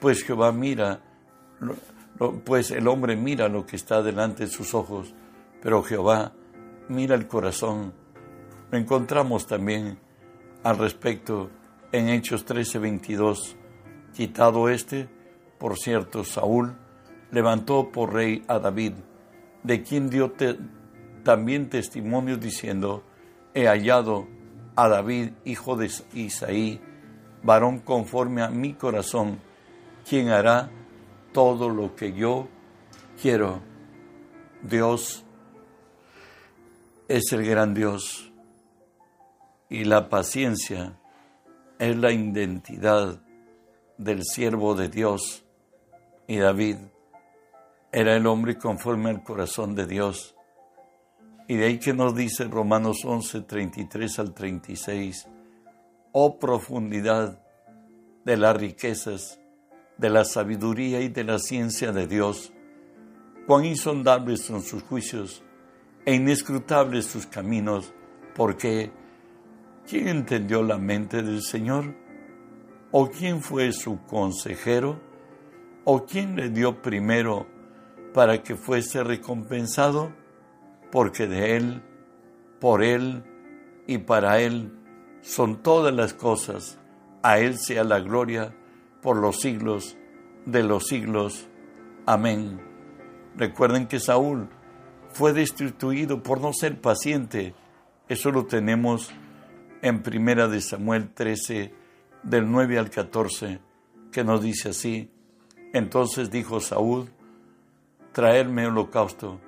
pues 0.00 0.22
Jehová 0.22 0.52
mira, 0.52 1.00
pues 2.44 2.70
el 2.70 2.88
hombre 2.88 3.16
mira 3.16 3.48
lo 3.48 3.66
que 3.66 3.76
está 3.76 4.02
delante 4.02 4.44
de 4.44 4.50
sus 4.50 4.74
ojos, 4.74 5.14
pero 5.62 5.82
Jehová 5.82 6.32
mira 6.88 7.14
el 7.14 7.26
corazón. 7.26 7.92
Lo 8.70 8.78
encontramos 8.78 9.46
también 9.46 9.98
al 10.62 10.78
respecto 10.78 11.50
en 11.92 12.08
Hechos 12.08 12.44
13, 12.44 12.78
22. 12.78 13.56
Quitado 14.14 14.68
este, 14.68 15.08
por 15.58 15.76
cierto, 15.76 16.24
Saúl 16.24 16.74
levantó 17.30 17.90
por 17.92 18.12
rey 18.12 18.42
a 18.48 18.58
David, 18.58 18.94
de 19.62 19.82
quien 19.82 20.10
dio 20.10 20.32
también 21.22 21.68
testimonio 21.68 22.36
diciendo, 22.36 23.04
he 23.54 23.66
hallado 23.66 24.26
a 24.76 24.88
David, 24.88 25.30
hijo 25.44 25.76
de 25.76 25.90
Isaí, 26.14 26.80
varón 27.42 27.80
conforme 27.80 28.42
a 28.42 28.48
mi 28.48 28.74
corazón, 28.74 29.38
quien 30.08 30.30
hará 30.30 30.70
todo 31.32 31.68
lo 31.68 31.94
que 31.94 32.12
yo 32.12 32.48
quiero. 33.20 33.60
Dios 34.62 35.24
es 37.08 37.32
el 37.32 37.44
gran 37.44 37.74
Dios 37.74 38.32
y 39.68 39.84
la 39.84 40.08
paciencia 40.08 40.98
es 41.78 41.96
la 41.96 42.12
identidad 42.12 43.20
del 44.00 44.24
siervo 44.24 44.74
de 44.74 44.88
Dios 44.88 45.44
y 46.26 46.38
David 46.38 46.76
era 47.92 48.16
el 48.16 48.26
hombre 48.26 48.56
conforme 48.56 49.10
al 49.10 49.22
corazón 49.22 49.74
de 49.74 49.86
Dios. 49.86 50.34
Y 51.48 51.56
de 51.56 51.66
ahí 51.66 51.78
que 51.78 51.92
nos 51.92 52.14
dice 52.14 52.44
Romanos 52.44 53.04
11, 53.04 53.42
33 53.42 54.18
al 54.20 54.32
36, 54.32 55.28
oh 56.12 56.38
profundidad 56.38 57.42
de 58.24 58.36
las 58.38 58.56
riquezas, 58.56 59.38
de 59.98 60.08
la 60.08 60.24
sabiduría 60.24 61.02
y 61.02 61.08
de 61.08 61.24
la 61.24 61.38
ciencia 61.38 61.92
de 61.92 62.06
Dios, 62.06 62.54
cuán 63.46 63.66
insondables 63.66 64.40
son 64.40 64.62
sus 64.62 64.82
juicios 64.82 65.42
e 66.06 66.14
inescrutables 66.14 67.04
sus 67.04 67.26
caminos, 67.26 67.92
porque 68.34 68.92
¿quién 69.86 70.08
entendió 70.08 70.62
la 70.62 70.78
mente 70.78 71.22
del 71.22 71.42
Señor? 71.42 71.94
¿O 72.92 73.08
quién 73.08 73.40
fue 73.40 73.72
su 73.72 74.04
consejero? 74.06 75.00
¿O 75.84 76.04
quién 76.04 76.34
le 76.34 76.50
dio 76.50 76.82
primero 76.82 77.46
para 78.12 78.42
que 78.42 78.56
fuese 78.56 79.04
recompensado? 79.04 80.12
Porque 80.90 81.26
de 81.28 81.56
Él, 81.56 81.82
por 82.60 82.82
Él 82.82 83.22
y 83.86 83.98
para 83.98 84.40
Él 84.40 84.72
son 85.20 85.62
todas 85.62 85.94
las 85.94 86.14
cosas. 86.14 86.78
A 87.22 87.38
Él 87.38 87.58
sea 87.58 87.84
la 87.84 88.00
gloria 88.00 88.56
por 89.02 89.16
los 89.16 89.40
siglos 89.40 89.96
de 90.46 90.62
los 90.62 90.88
siglos. 90.88 91.48
Amén. 92.06 92.60
Recuerden 93.36 93.86
que 93.86 94.00
Saúl 94.00 94.48
fue 95.12 95.32
destituido 95.32 96.22
por 96.22 96.40
no 96.40 96.52
ser 96.52 96.80
paciente. 96.80 97.54
Eso 98.08 98.32
lo 98.32 98.46
tenemos 98.46 99.12
en 99.82 100.02
Primera 100.02 100.48
de 100.48 100.60
Samuel 100.60 101.10
13, 101.14 101.72
del 102.22 102.50
9 102.50 102.78
al 102.78 102.90
14, 102.90 103.60
que 104.12 104.24
nos 104.24 104.42
dice 104.42 104.70
así. 104.70 105.10
Entonces 105.72 106.30
dijo 106.30 106.60
Saúl, 106.60 107.10
traerme 108.12 108.66
holocausto 108.66 109.40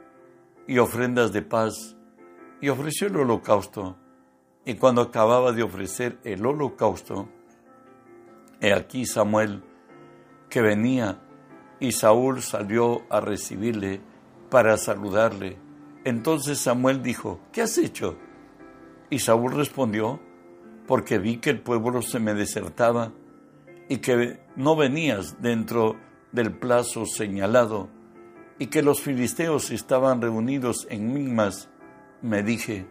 y 0.67 0.79
ofrendas 0.79 1.33
de 1.33 1.43
paz. 1.43 1.97
Y 2.61 2.69
ofreció 2.69 3.09
el 3.09 3.17
holocausto. 3.17 3.97
Y 4.64 4.75
cuando 4.75 5.02
acababa 5.02 5.50
de 5.50 5.64
ofrecer 5.64 6.19
el 6.23 6.47
holocausto, 6.47 7.29
he 8.61 8.73
aquí 8.73 9.05
Samuel 9.05 9.64
que 10.49 10.61
venía 10.61 11.19
y 11.81 11.91
Saúl 11.91 12.43
salió 12.43 13.02
a 13.11 13.21
recibirle 13.21 14.00
para 14.50 14.76
saludarle. 14.76 15.57
Entonces 16.05 16.61
Samuel 16.61 17.02
dijo, 17.02 17.41
¿qué 17.50 17.62
has 17.62 17.76
hecho? 17.79 18.17
Y 19.11 19.19
Saúl 19.19 19.52
respondió, 19.52 20.21
porque 20.86 21.18
vi 21.18 21.38
que 21.38 21.50
el 21.50 21.60
pueblo 21.60 22.02
se 22.02 22.18
me 22.18 22.34
desertaba 22.34 23.12
y 23.88 23.98
que 23.98 24.40
no 24.56 24.76
venías 24.76 25.40
dentro 25.40 25.96
del 26.32 26.52
plazo 26.52 27.06
señalado 27.06 27.88
y 28.58 28.68
que 28.68 28.82
los 28.82 29.00
filisteos 29.00 29.70
estaban 29.70 30.20
reunidos 30.22 30.86
en 30.90 31.12
Migmas, 31.12 31.68
me 32.20 32.42
dije, 32.42 32.86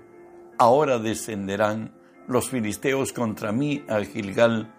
ahora 0.57 1.00
descenderán 1.00 1.93
los 2.27 2.50
filisteos 2.50 3.13
contra 3.13 3.51
mí 3.51 3.83
a 3.88 4.01
Gilgal, 4.01 4.74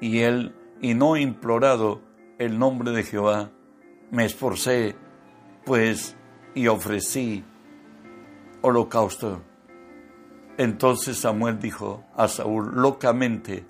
y 0.00 0.20
él, 0.20 0.54
y 0.80 0.94
no 0.94 1.16
implorado 1.16 2.02
el 2.38 2.58
nombre 2.58 2.90
de 2.90 3.02
Jehová, 3.02 3.50
me 4.10 4.24
esforcé, 4.24 4.96
pues, 5.64 6.16
y 6.54 6.66
ofrecí 6.66 7.44
holocausto. 8.62 9.42
Entonces 10.58 11.18
Samuel 11.18 11.58
dijo 11.58 12.04
a 12.16 12.28
Saúl, 12.28 12.70
locamente 12.74 13.66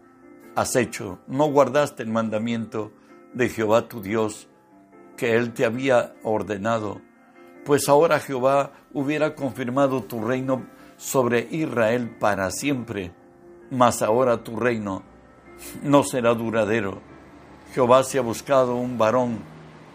has 0.55 0.77
hecho, 0.77 1.19
no 1.27 1.47
guardaste 1.47 2.03
el 2.03 2.11
mandamiento 2.11 2.93
de 3.35 3.49
Jehová 3.49 3.89
tu 3.89 4.01
Dios, 4.01 4.49
que 5.17 5.35
él 5.35 5.53
te 5.53 5.65
había 5.65 6.15
ordenado, 6.23 7.01
pues 7.65 7.89
ahora 7.89 8.21
Jehová 8.21 8.71
hubiera 8.93 9.35
confirmado 9.35 10.05
tu 10.05 10.25
reino 10.25 10.65
sobre 10.97 11.49
Israel 11.51 12.17
para 12.21 12.51
siempre, 12.51 13.13
mas 13.71 14.01
ahora 14.03 14.45
tu 14.45 14.57
reino 14.57 15.03
no 15.83 16.05
será 16.05 16.35
duradero. 16.35 17.01
Jehová 17.75 18.05
se 18.05 18.19
ha 18.19 18.23
buscado 18.23 18.77
un 18.77 18.97
varón 18.97 19.39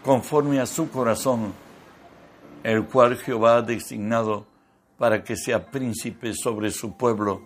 conforme 0.04 0.60
a 0.60 0.66
su 0.66 0.90
corazón, 0.90 1.54
el 2.62 2.84
cual 2.84 3.16
Jehová 3.16 3.56
ha 3.56 3.62
designado 3.62 4.51
para 5.02 5.24
que 5.24 5.34
sea 5.34 5.68
príncipe 5.68 6.32
sobre 6.32 6.70
su 6.70 6.96
pueblo, 6.96 7.42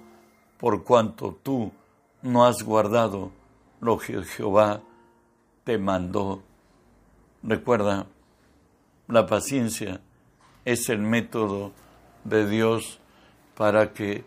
por 0.58 0.84
cuanto 0.84 1.40
tú 1.42 1.72
no 2.20 2.44
has 2.44 2.62
guardado 2.62 3.32
lo 3.80 3.96
que 3.96 4.22
Jehová 4.25 4.82
te 5.64 5.78
mandó. 5.78 6.42
Recuerda, 7.42 8.08
la 9.08 9.25
paciencia 9.25 10.02
es 10.66 10.90
el 10.90 10.98
método 10.98 11.72
de 12.25 12.46
Dios 12.46 13.00
para 13.56 13.94
que 13.94 14.26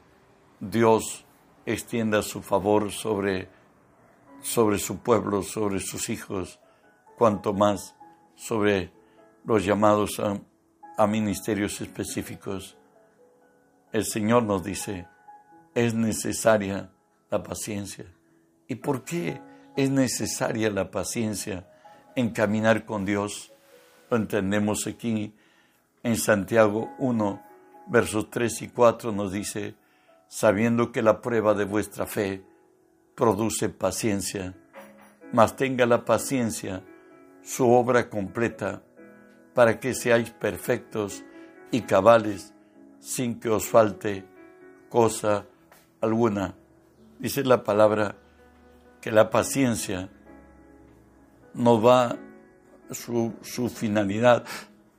Dios 0.59 1.24
extienda 1.67 2.24
su 2.24 2.41
favor 2.41 2.91
sobre 2.91 3.48
sobre 4.41 4.79
su 4.79 4.98
pueblo, 5.03 5.43
sobre 5.43 5.81
sus 5.81 6.09
hijos, 6.09 6.59
cuanto 7.15 7.53
más 7.53 7.93
sobre 8.33 8.91
los 9.45 9.63
llamados 9.63 10.19
a, 10.19 11.05
ministerios 11.05 11.79
específicos. 11.79 12.78
El 13.91 14.05
Señor 14.05 14.43
nos 14.43 14.63
dice, 14.63 15.08
es 15.74 15.93
necesaria 15.93 16.91
la 17.31 17.41
paciencia. 17.41 18.05
¿Y 18.67 18.75
por 18.75 19.03
qué 19.03 19.41
es 19.75 19.89
necesaria 19.89 20.69
la 20.69 20.91
paciencia 20.91 21.67
en 22.15 22.29
caminar 22.29 22.86
con 22.86 23.05
Dios? 23.05 23.51
Lo 24.10 24.17
entendemos 24.17 24.86
aquí 24.86 25.34
en 26.03 26.17
Santiago 26.17 26.91
1, 27.00 27.43
versos 27.88 28.29
3 28.29 28.62
y 28.62 28.67
4 28.69 29.12
nos 29.12 29.31
dice, 29.31 29.75
sabiendo 30.27 30.91
que 30.91 31.01
la 31.01 31.22
prueba 31.22 31.53
de 31.55 31.65
vuestra 31.65 32.05
fe 32.05 32.43
produce 33.15 33.69
paciencia, 33.69 34.55
mas 35.34 35.55
tenga 35.55 35.86
la 35.86 36.05
paciencia 36.05 36.84
su 37.41 37.69
obra 37.69 38.10
completa, 38.10 38.84
para 39.53 39.79
que 39.79 39.93
seáis 39.93 40.29
perfectos 40.29 41.24
y 41.72 41.81
cabales, 41.81 42.53
sin 43.00 43.39
que 43.39 43.50
os 43.50 43.65
falte 43.65 44.25
cosa 44.89 45.46
alguna. 46.01 46.56
Dice 47.20 47.44
la 47.44 47.63
palabra 47.63 48.15
que 49.01 49.12
la 49.12 49.29
paciencia 49.29 50.10
nos 51.53 51.86
va, 51.86 52.18
su, 52.91 53.34
su 53.41 53.70
finalidad 53.70 54.46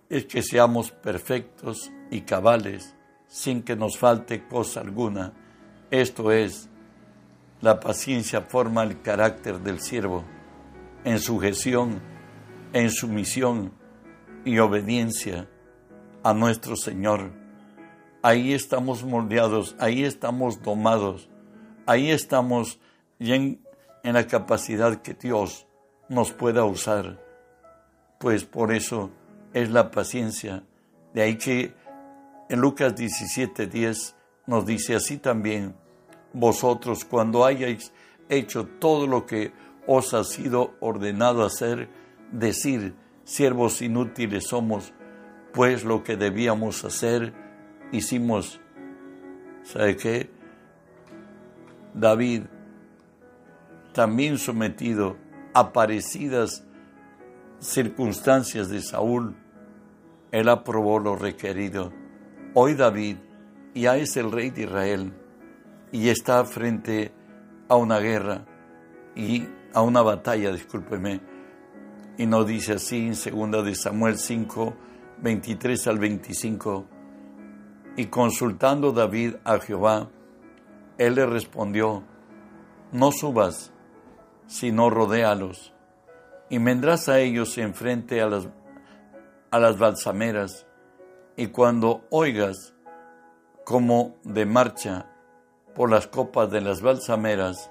es 0.09 0.27
que 0.27 0.43
seamos 0.43 0.91
perfectos 0.91 1.91
y 2.11 2.23
cabales, 2.23 2.95
sin 3.27 3.63
que 3.63 3.77
nos 3.77 3.97
falte 3.97 4.47
cosa 4.47 4.81
alguna. 4.81 5.33
Esto 5.91 6.33
es, 6.33 6.69
la 7.61 7.79
paciencia 7.79 8.43
forma 8.43 8.83
el 8.83 9.01
carácter 9.03 9.61
del 9.61 9.81
siervo 9.81 10.25
en 11.05 11.19
sujeción, 11.19 12.01
en 12.73 12.91
sumisión 12.91 13.73
y 14.45 14.59
obediencia 14.59 15.49
a 16.23 16.35
nuestro 16.35 16.77
Señor. 16.77 17.40
Ahí 18.23 18.53
estamos 18.53 19.03
moldeados, 19.03 19.75
ahí 19.79 20.05
estamos 20.05 20.63
domados, 20.63 21.31
ahí 21.87 22.11
estamos 22.11 22.79
en, 23.19 23.61
en 24.03 24.15
la 24.15 24.27
capacidad 24.27 25.01
que 25.01 25.15
Dios 25.15 25.67
nos 26.09 26.33
pueda 26.33 26.65
usar. 26.65 27.19
Pues 28.19 28.45
por 28.45 28.73
eso 28.73 29.11
es 29.55 29.71
la 29.71 29.91
paciencia. 29.91 30.65
De 31.15 31.23
ahí 31.23 31.37
que 31.39 31.73
en 32.51 32.61
Lucas 32.61 32.95
17:10 32.95 34.15
nos 34.47 34.67
dice 34.67 34.97
así 34.97 35.17
también, 35.17 35.75
vosotros 36.33 37.05
cuando 37.05 37.45
hayáis 37.45 37.93
hecho 38.29 38.67
todo 38.67 39.07
lo 39.07 39.25
que 39.25 39.53
os 39.87 40.13
ha 40.15 40.25
sido 40.25 40.75
ordenado 40.81 41.45
hacer, 41.45 41.89
decir, 42.33 42.95
siervos 43.25 43.81
inútiles 43.83 44.49
somos, 44.49 44.93
pues 45.53 45.85
lo 45.85 46.03
que 46.05 46.17
debíamos 46.17 46.85
hacer, 46.85 47.33
hicimos. 47.93 48.61
¿Sabe 49.63 49.97
qué? 49.97 50.31
David, 51.95 52.43
también 53.93 54.39
sometido 54.39 55.17
a 55.55 55.73
parecidas 55.73 56.65
circunstancias 57.59 58.69
de 58.69 58.81
Saúl, 58.81 59.37
él 60.31 60.49
aprobó 60.49 60.99
lo 60.99 61.17
requerido. 61.17 61.93
Hoy 62.55 62.75
David 62.75 63.17
ya 63.75 63.97
es 63.97 64.17
el 64.17 64.31
rey 64.33 64.51
de 64.51 64.63
Israel 64.63 65.13
y 65.93 66.09
está 66.09 66.45
frente 66.45 67.13
a 67.69 67.77
una 67.77 67.99
guerra 67.99 68.45
y 69.15 69.47
a 69.73 69.83
una 69.83 70.03
batalla, 70.03 70.53
discúlpeme, 70.53 71.21
y 72.19 72.27
nos 72.27 72.47
dice 72.47 72.75
así 72.75 73.07
en 73.07 73.15
segunda 73.15 73.63
de 73.63 73.75
Samuel 73.75 74.19
5, 74.19 74.75
23 75.23 75.87
al 75.87 75.99
25, 75.99 76.87
y 77.97 78.07
consultando 78.07 78.93
David 78.93 79.37
a 79.45 79.59
Jehová, 79.59 80.09
él 80.99 81.15
le 81.15 81.27
respondió, 81.27 82.03
no 82.93 83.13
subas, 83.13 83.73
sino 84.47 84.91
rodéalos, 84.91 85.73
y 86.49 86.59
vendrás 86.59 87.09
a 87.09 87.21
ellos 87.21 87.57
enfrente 87.59 88.21
a 88.21 88.27
las, 88.27 88.49
a 89.51 89.59
las 89.59 89.79
balsameras, 89.79 90.67
y 91.37 91.49
cuando 91.49 92.05
oigas 92.11 92.75
como 93.65 94.17
de 94.25 94.47
marcha 94.47 95.07
por 95.75 95.91
las 95.91 96.07
copas 96.07 96.51
de 96.51 96.61
las 96.61 96.83
balsameras, 96.83 97.71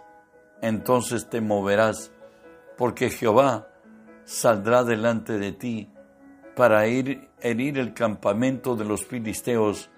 entonces 0.61 1.29
te 1.29 1.41
moverás, 1.41 2.11
porque 2.77 3.09
Jehová 3.09 3.67
saldrá 4.23 4.83
delante 4.83 5.37
de 5.37 5.51
ti 5.51 5.91
para 6.55 6.87
ir 6.87 7.29
herir 7.41 7.77
el 7.77 7.93
campamento 7.93 8.75
de 8.75 8.85
los 8.85 9.05
filisteos, 9.05 9.89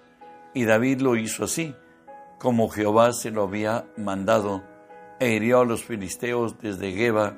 y 0.54 0.64
David 0.64 1.00
lo 1.00 1.16
hizo 1.16 1.44
así, 1.44 1.74
como 2.38 2.68
Jehová 2.68 3.12
se 3.12 3.30
lo 3.30 3.44
había 3.44 3.86
mandado, 3.96 4.62
e 5.18 5.30
hirió 5.34 5.60
a 5.60 5.64
los 5.64 5.84
filisteos 5.84 6.58
desde 6.60 6.92
Geba 6.92 7.36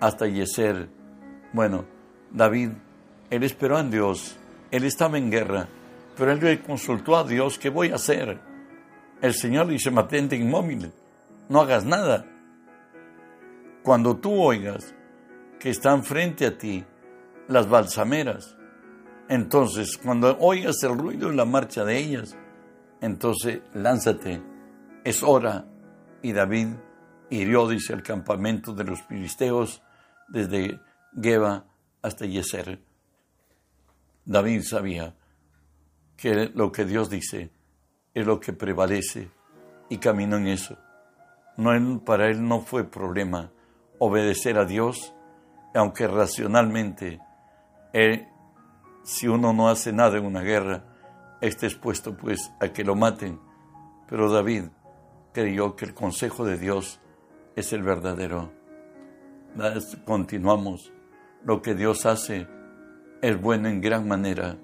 hasta 0.00 0.26
Yeser. 0.26 0.88
Bueno, 1.52 1.84
David, 2.32 2.70
él 3.30 3.42
esperó 3.44 3.78
en 3.78 3.90
Dios, 3.90 4.36
él 4.70 4.84
estaba 4.84 5.18
en 5.18 5.30
guerra, 5.30 5.68
pero 6.16 6.32
él 6.32 6.40
le 6.40 6.60
consultó 6.60 7.16
a 7.16 7.24
Dios, 7.24 7.58
¿qué 7.58 7.70
voy 7.70 7.90
a 7.90 7.94
hacer? 7.94 8.38
El 9.22 9.34
Señor 9.34 9.66
le 9.66 9.74
dice, 9.74 9.90
mantente 9.90 10.36
inmóvil, 10.36 10.92
no 11.48 11.60
hagas 11.60 11.84
nada. 11.84 12.26
Cuando 13.82 14.16
tú 14.16 14.40
oigas 14.40 14.94
que 15.58 15.70
están 15.70 16.04
frente 16.04 16.46
a 16.46 16.56
ti 16.56 16.84
las 17.48 17.68
balsameras, 17.68 18.56
entonces 19.28 19.96
cuando 19.96 20.36
oigas 20.38 20.82
el 20.82 20.98
ruido 20.98 21.32
y 21.32 21.36
la 21.36 21.44
marcha 21.44 21.84
de 21.84 21.98
ellas, 21.98 22.36
entonces 23.00 23.60
lánzate, 23.74 24.42
es 25.04 25.22
hora. 25.22 25.66
Y 26.22 26.32
David 26.32 26.68
hirió, 27.30 27.68
dice, 27.68 27.92
el 27.92 28.02
campamento 28.02 28.72
de 28.72 28.84
los 28.84 29.02
filisteos 29.02 29.82
desde 30.28 30.80
Geba 31.20 31.64
hasta 32.02 32.26
Yeser. 32.26 32.82
David 34.24 34.62
sabía 34.62 35.14
que 36.16 36.50
lo 36.54 36.70
que 36.70 36.84
Dios 36.84 37.08
dice 37.08 37.50
es 38.14 38.26
lo 38.26 38.38
que 38.38 38.52
prevalece 38.52 39.30
y 39.88 39.98
caminó 39.98 40.36
en 40.36 40.48
eso. 40.48 40.76
No, 41.56 42.04
para 42.04 42.28
él 42.28 42.46
no 42.46 42.60
fue 42.60 42.84
problema 42.84 43.50
obedecer 43.98 44.58
a 44.58 44.64
Dios, 44.64 45.14
aunque 45.74 46.06
racionalmente, 46.06 47.20
si 49.04 49.28
uno 49.28 49.52
no 49.52 49.68
hace 49.68 49.92
nada 49.92 50.18
en 50.18 50.24
una 50.24 50.40
guerra, 50.40 50.84
esté 51.40 51.66
expuesto 51.66 52.16
pues 52.16 52.52
a 52.60 52.68
que 52.68 52.84
lo 52.84 52.94
maten. 52.94 53.40
Pero 54.08 54.30
David 54.30 54.64
creyó 55.32 55.76
que 55.76 55.84
el 55.84 55.94
consejo 55.94 56.44
de 56.44 56.58
Dios 56.58 57.00
es 57.56 57.72
el 57.72 57.82
verdadero. 57.82 58.52
Continuamos. 60.04 60.92
Lo 61.44 61.62
que 61.62 61.74
Dios 61.74 62.06
hace 62.06 62.46
es 63.22 63.40
bueno 63.40 63.68
en 63.68 63.80
gran 63.80 64.06
manera. 64.06 64.58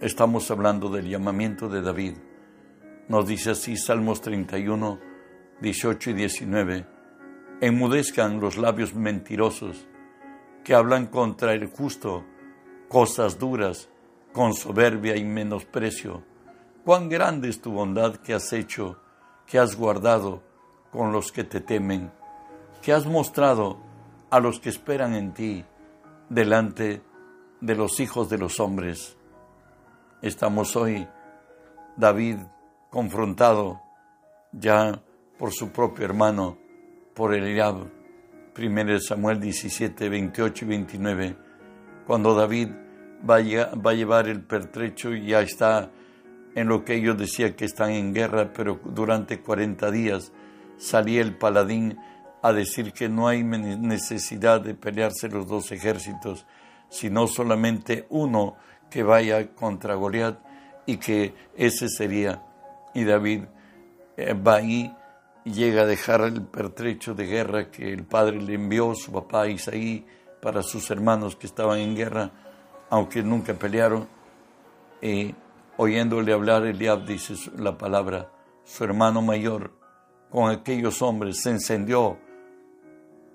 Estamos 0.00 0.50
hablando 0.50 0.88
del 0.90 1.08
llamamiento 1.08 1.68
de 1.68 1.82
David. 1.82 2.16
Nos 3.08 3.26
dice 3.26 3.50
así 3.50 3.76
Salmos 3.76 4.20
31, 4.20 4.98
18 5.60 6.10
y 6.10 6.12
19 6.14 6.96
enmudezcan 7.60 8.40
los 8.40 8.58
labios 8.58 8.94
mentirosos 8.94 9.88
que 10.62 10.74
hablan 10.74 11.06
contra 11.06 11.54
el 11.54 11.66
justo 11.66 12.24
cosas 12.88 13.38
duras 13.38 13.88
con 14.36 14.52
soberbia 14.52 15.16
y 15.16 15.24
menosprecio. 15.24 16.22
Cuán 16.84 17.08
grande 17.08 17.48
es 17.48 17.62
tu 17.62 17.72
bondad 17.72 18.16
que 18.16 18.34
has 18.34 18.52
hecho, 18.52 19.00
que 19.46 19.58
has 19.58 19.74
guardado 19.74 20.42
con 20.92 21.10
los 21.10 21.32
que 21.32 21.42
te 21.42 21.62
temen, 21.62 22.12
que 22.82 22.92
has 22.92 23.06
mostrado 23.06 23.78
a 24.28 24.38
los 24.38 24.60
que 24.60 24.68
esperan 24.68 25.14
en 25.14 25.32
ti 25.32 25.64
delante 26.28 27.00
de 27.62 27.74
los 27.74 27.98
hijos 27.98 28.28
de 28.28 28.36
los 28.36 28.60
hombres. 28.60 29.16
Estamos 30.20 30.76
hoy, 30.76 31.08
David, 31.96 32.36
confrontado 32.90 33.80
ya 34.52 35.00
por 35.38 35.50
su 35.50 35.70
propio 35.70 36.04
hermano, 36.04 36.58
por 37.14 37.32
Eliab. 37.32 37.88
1 38.54 39.00
Samuel 39.00 39.40
17, 39.40 40.10
28 40.10 40.64
y 40.66 40.68
29, 40.68 41.36
cuando 42.06 42.34
David 42.34 42.68
va 43.28 43.36
a, 43.36 43.74
va 43.74 43.90
a 43.90 43.94
llevar 43.94 44.28
el 44.28 44.42
pertrecho 44.42 45.14
y 45.14 45.26
ya 45.26 45.40
está 45.40 45.90
en 46.54 46.68
lo 46.68 46.84
que 46.84 46.94
ellos 46.94 47.18
decían 47.18 47.54
que 47.54 47.66
están 47.66 47.90
en 47.90 48.14
guerra, 48.14 48.52
pero 48.52 48.80
durante 48.84 49.40
40 49.40 49.90
días 49.90 50.32
salía 50.78 51.20
el 51.20 51.36
paladín 51.36 51.98
a 52.42 52.52
decir 52.52 52.92
que 52.92 53.08
no 53.08 53.28
hay 53.28 53.42
necesidad 53.42 54.60
de 54.60 54.74
pelearse 54.74 55.28
los 55.28 55.46
dos 55.46 55.72
ejércitos, 55.72 56.46
sino 56.88 57.26
solamente 57.26 58.06
uno 58.08 58.56
que 58.90 59.02
vaya 59.02 59.52
contra 59.54 59.94
Goliat 59.94 60.38
y 60.86 60.96
que 60.98 61.34
ese 61.56 61.88
sería. 61.88 62.42
Y 62.94 63.04
David 63.04 63.44
eh, 64.16 64.32
va 64.32 64.56
ahí 64.56 64.94
y 65.44 65.52
llega 65.52 65.82
a 65.82 65.86
dejar 65.86 66.22
el 66.22 66.42
pertrecho 66.42 67.14
de 67.14 67.26
guerra 67.26 67.70
que 67.70 67.92
el 67.92 68.04
padre 68.04 68.40
le 68.40 68.54
envió, 68.54 68.94
su 68.94 69.12
papá 69.12 69.48
Isaí, 69.48 70.06
para 70.40 70.62
sus 70.62 70.90
hermanos 70.90 71.36
que 71.36 71.46
estaban 71.46 71.80
en 71.80 71.96
guerra, 71.96 72.30
aunque 72.90 73.22
nunca 73.22 73.54
pelearon. 73.54 74.08
Y 75.00 75.34
oyéndole 75.76 76.32
hablar, 76.32 76.64
Eliab 76.64 77.04
dice 77.04 77.34
la 77.56 77.76
palabra, 77.76 78.30
su 78.64 78.84
hermano 78.84 79.22
mayor, 79.22 79.72
con 80.30 80.50
aquellos 80.50 81.02
hombres, 81.02 81.40
se 81.42 81.50
encendió 81.50 82.18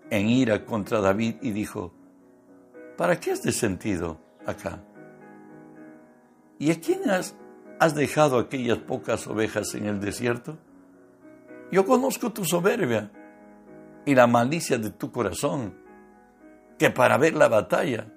en 0.09 0.29
ira 0.29 0.65
contra 0.65 0.99
David 0.99 1.35
y 1.41 1.51
dijo, 1.51 1.93
¿para 2.97 3.19
qué 3.19 3.31
has 3.31 3.41
descendido 3.41 4.19
acá? 4.45 4.83
¿Y 6.59 6.71
a 6.71 6.79
quién 6.79 7.09
has 7.09 7.95
dejado 7.95 8.37
aquellas 8.37 8.77
pocas 8.77 9.25
ovejas 9.27 9.73
en 9.73 9.85
el 9.85 9.99
desierto? 9.99 10.57
Yo 11.71 11.85
conozco 11.85 12.31
tu 12.31 12.43
soberbia 12.43 13.09
y 14.05 14.13
la 14.13 14.27
malicia 14.27 14.77
de 14.77 14.89
tu 14.89 15.11
corazón, 15.11 15.73
que 16.77 16.89
para 16.89 17.17
ver 17.17 17.33
la 17.35 17.47
batalla 17.47 18.07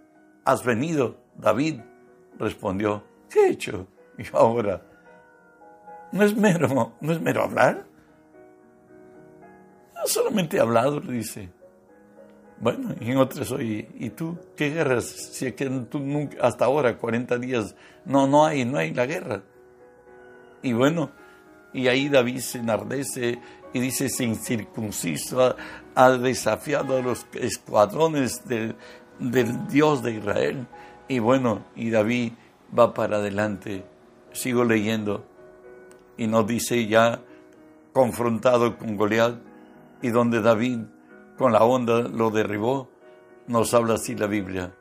has 0.45 0.65
venido. 0.65 1.24
David 1.37 1.81
respondió, 2.39 3.03
¿qué 3.29 3.47
he 3.47 3.51
hecho? 3.51 3.87
Y 4.19 4.25
ahora, 4.33 4.83
¿no 6.13 6.23
es 6.23 6.37
mero, 6.37 6.95
no 7.01 7.13
es 7.13 7.21
mero 7.21 7.43
hablar? 7.43 7.85
No 9.95 10.07
solamente 10.07 10.57
he 10.57 10.61
hablado, 10.61 11.01
dice. 11.01 11.51
Bueno, 12.61 12.95
y 13.01 13.11
en 13.11 13.19
otras, 13.19 13.51
oye, 13.51 13.89
¿y 13.99 14.11
tú 14.11 14.39
qué 14.57 14.71
guerras? 14.71 15.05
Si 15.05 15.47
es 15.47 15.55
que 15.55 15.69
tú 15.91 15.99
nunca, 15.99 16.39
hasta 16.41 16.65
ahora, 16.65 16.97
40 16.97 17.39
días, 17.39 17.75
no, 18.05 18.27
no 18.27 18.47
hay, 18.47 18.65
no 18.65 18.79
hay 18.79 18.95
la 18.95 19.07
guerra. 19.07 19.43
Y 20.63 20.73
bueno, 20.73 21.11
y 21.73 21.89
ahí 21.89 22.09
David 22.09 22.39
se 22.39 22.59
enardece 22.59 23.39
y 23.73 23.81
dice, 23.81 24.09
sin 24.09 24.37
circunciso 24.37 25.57
ha, 25.97 26.11
desafiado 26.13 26.97
a 26.97 27.03
los 27.03 27.27
escuadrones 27.35 28.43
del 28.47 28.77
Dios 29.69 30.03
de 30.03 30.13
Israel. 30.13 30.67
Y 31.09 31.19
bueno, 31.19 31.65
y 31.77 31.91
David 31.91 32.33
va 32.77 32.95
para 32.95 33.19
adelante. 33.19 33.85
Sigo 34.33 34.65
leyendo. 34.65 35.25
Y 36.17 36.27
nos 36.27 36.47
dice 36.47 36.87
ya, 36.87 37.21
confrontado 37.93 38.79
con 38.79 38.97
Goliat, 38.97 39.37
y 40.03 40.11
donde 40.11 40.41
David 40.41 40.81
con 41.37 41.53
la 41.53 41.65
onda 41.65 42.03
lo 42.03 42.31
derribó, 42.31 42.89
nos 43.47 43.75
habla 43.75 43.95
así 43.95 44.15
la 44.15 44.27
Biblia. 44.27 44.75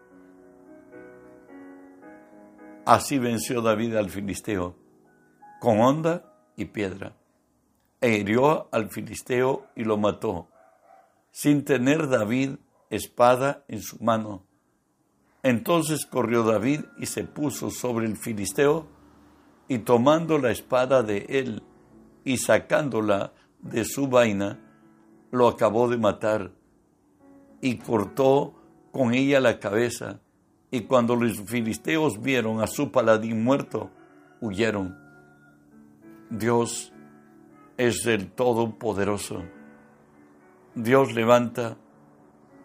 Así 2.86 3.18
venció 3.18 3.62
David 3.62 3.96
al 3.96 4.10
filisteo, 4.10 4.76
con 5.60 5.80
onda 5.80 6.34
y 6.58 6.66
piedra, 6.66 7.16
e 8.02 8.18
hirió 8.18 8.68
al 8.72 8.90
filisteo 8.90 9.68
y 9.76 9.86
lo 9.86 9.98
mató, 9.98 10.50
sin 11.32 11.64
tener 11.64 12.10
David 12.10 12.58
espada 12.90 13.64
en 13.68 13.82
su 13.82 14.04
mano. 14.04 14.44
Entonces 15.44 16.06
corrió 16.06 16.44
David 16.44 16.86
y 16.98 17.06
se 17.06 17.26
puso 17.26 17.70
sobre 17.70 18.06
el 18.06 18.16
filisteo, 18.18 18.88
y 19.68 19.80
tomando 19.80 20.38
la 20.38 20.52
espada 20.52 21.04
de 21.04 21.26
él 21.30 21.64
y 22.24 22.38
sacándola 22.38 23.34
de 23.62 23.86
su 23.86 24.08
vaina, 24.08 24.60
lo 25.32 25.48
acabó 25.48 25.90
de 25.90 25.98
matar, 25.98 26.52
y 27.62 27.78
cortó 27.78 28.54
con 28.92 29.14
ella 29.14 29.40
la 29.40 29.60
cabeza, 29.60 30.20
y 30.72 30.82
cuando 30.82 31.16
los 31.16 31.42
filisteos 31.42 32.22
vieron 32.22 32.62
a 32.62 32.68
su 32.68 32.92
paladín 32.92 33.44
muerto, 33.44 33.90
huyeron. 34.42 34.98
Dios 36.30 36.94
es 37.78 38.06
el 38.06 38.32
Todopoderoso. 38.32 39.44
Dios 40.76 41.14
levanta 41.14 41.78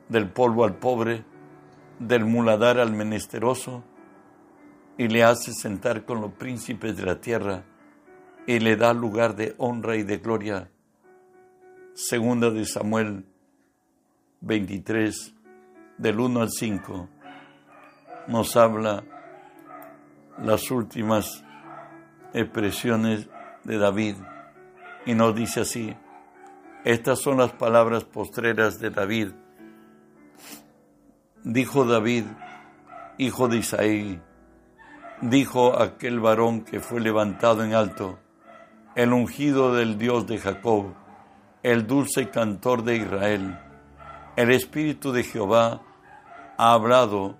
del 0.08 0.30
polvo 0.30 0.64
al 0.64 0.76
pobre, 0.76 1.24
del 1.98 2.24
muladar 2.24 2.78
al 2.78 2.92
menesteroso, 2.92 3.84
y 4.96 5.08
le 5.08 5.22
hace 5.22 5.52
sentar 5.52 6.04
con 6.04 6.20
los 6.20 6.32
príncipes 6.32 6.96
de 6.96 7.04
la 7.04 7.20
tierra, 7.20 7.64
y 8.46 8.58
le 8.58 8.76
da 8.76 8.92
lugar 8.92 9.36
de 9.36 9.54
honra 9.58 9.96
y 9.96 10.02
de 10.02 10.18
gloria. 10.18 10.70
Segunda 11.94 12.50
de 12.50 12.64
Samuel 12.64 13.24
23, 14.40 15.34
del 15.98 16.20
1 16.20 16.40
al 16.40 16.50
5, 16.50 17.08
nos 18.28 18.56
habla 18.56 19.04
las 20.42 20.70
últimas 20.70 21.44
expresiones 22.32 23.28
de 23.64 23.78
David 23.78 24.14
y 25.06 25.14
nos 25.14 25.34
dice 25.34 25.60
así, 25.60 25.96
estas 26.84 27.20
son 27.20 27.38
las 27.38 27.52
palabras 27.52 28.04
postreras 28.04 28.78
de 28.78 28.90
David. 28.90 29.30
Dijo 31.44 31.84
David, 31.84 32.24
hijo 33.16 33.48
de 33.48 33.58
Isaí, 33.58 34.20
dijo 35.20 35.80
aquel 35.80 36.18
varón 36.20 36.62
que 36.62 36.80
fue 36.80 37.00
levantado 37.00 37.64
en 37.64 37.74
alto, 37.74 38.18
el 38.96 39.12
ungido 39.12 39.74
del 39.74 39.98
Dios 39.98 40.26
de 40.26 40.38
Jacob, 40.38 40.94
el 41.62 41.86
dulce 41.86 42.30
cantor 42.30 42.82
de 42.82 42.96
Israel. 42.96 43.58
El 44.36 44.50
Espíritu 44.50 45.12
de 45.12 45.22
Jehová 45.22 45.82
ha 46.56 46.72
hablado 46.72 47.36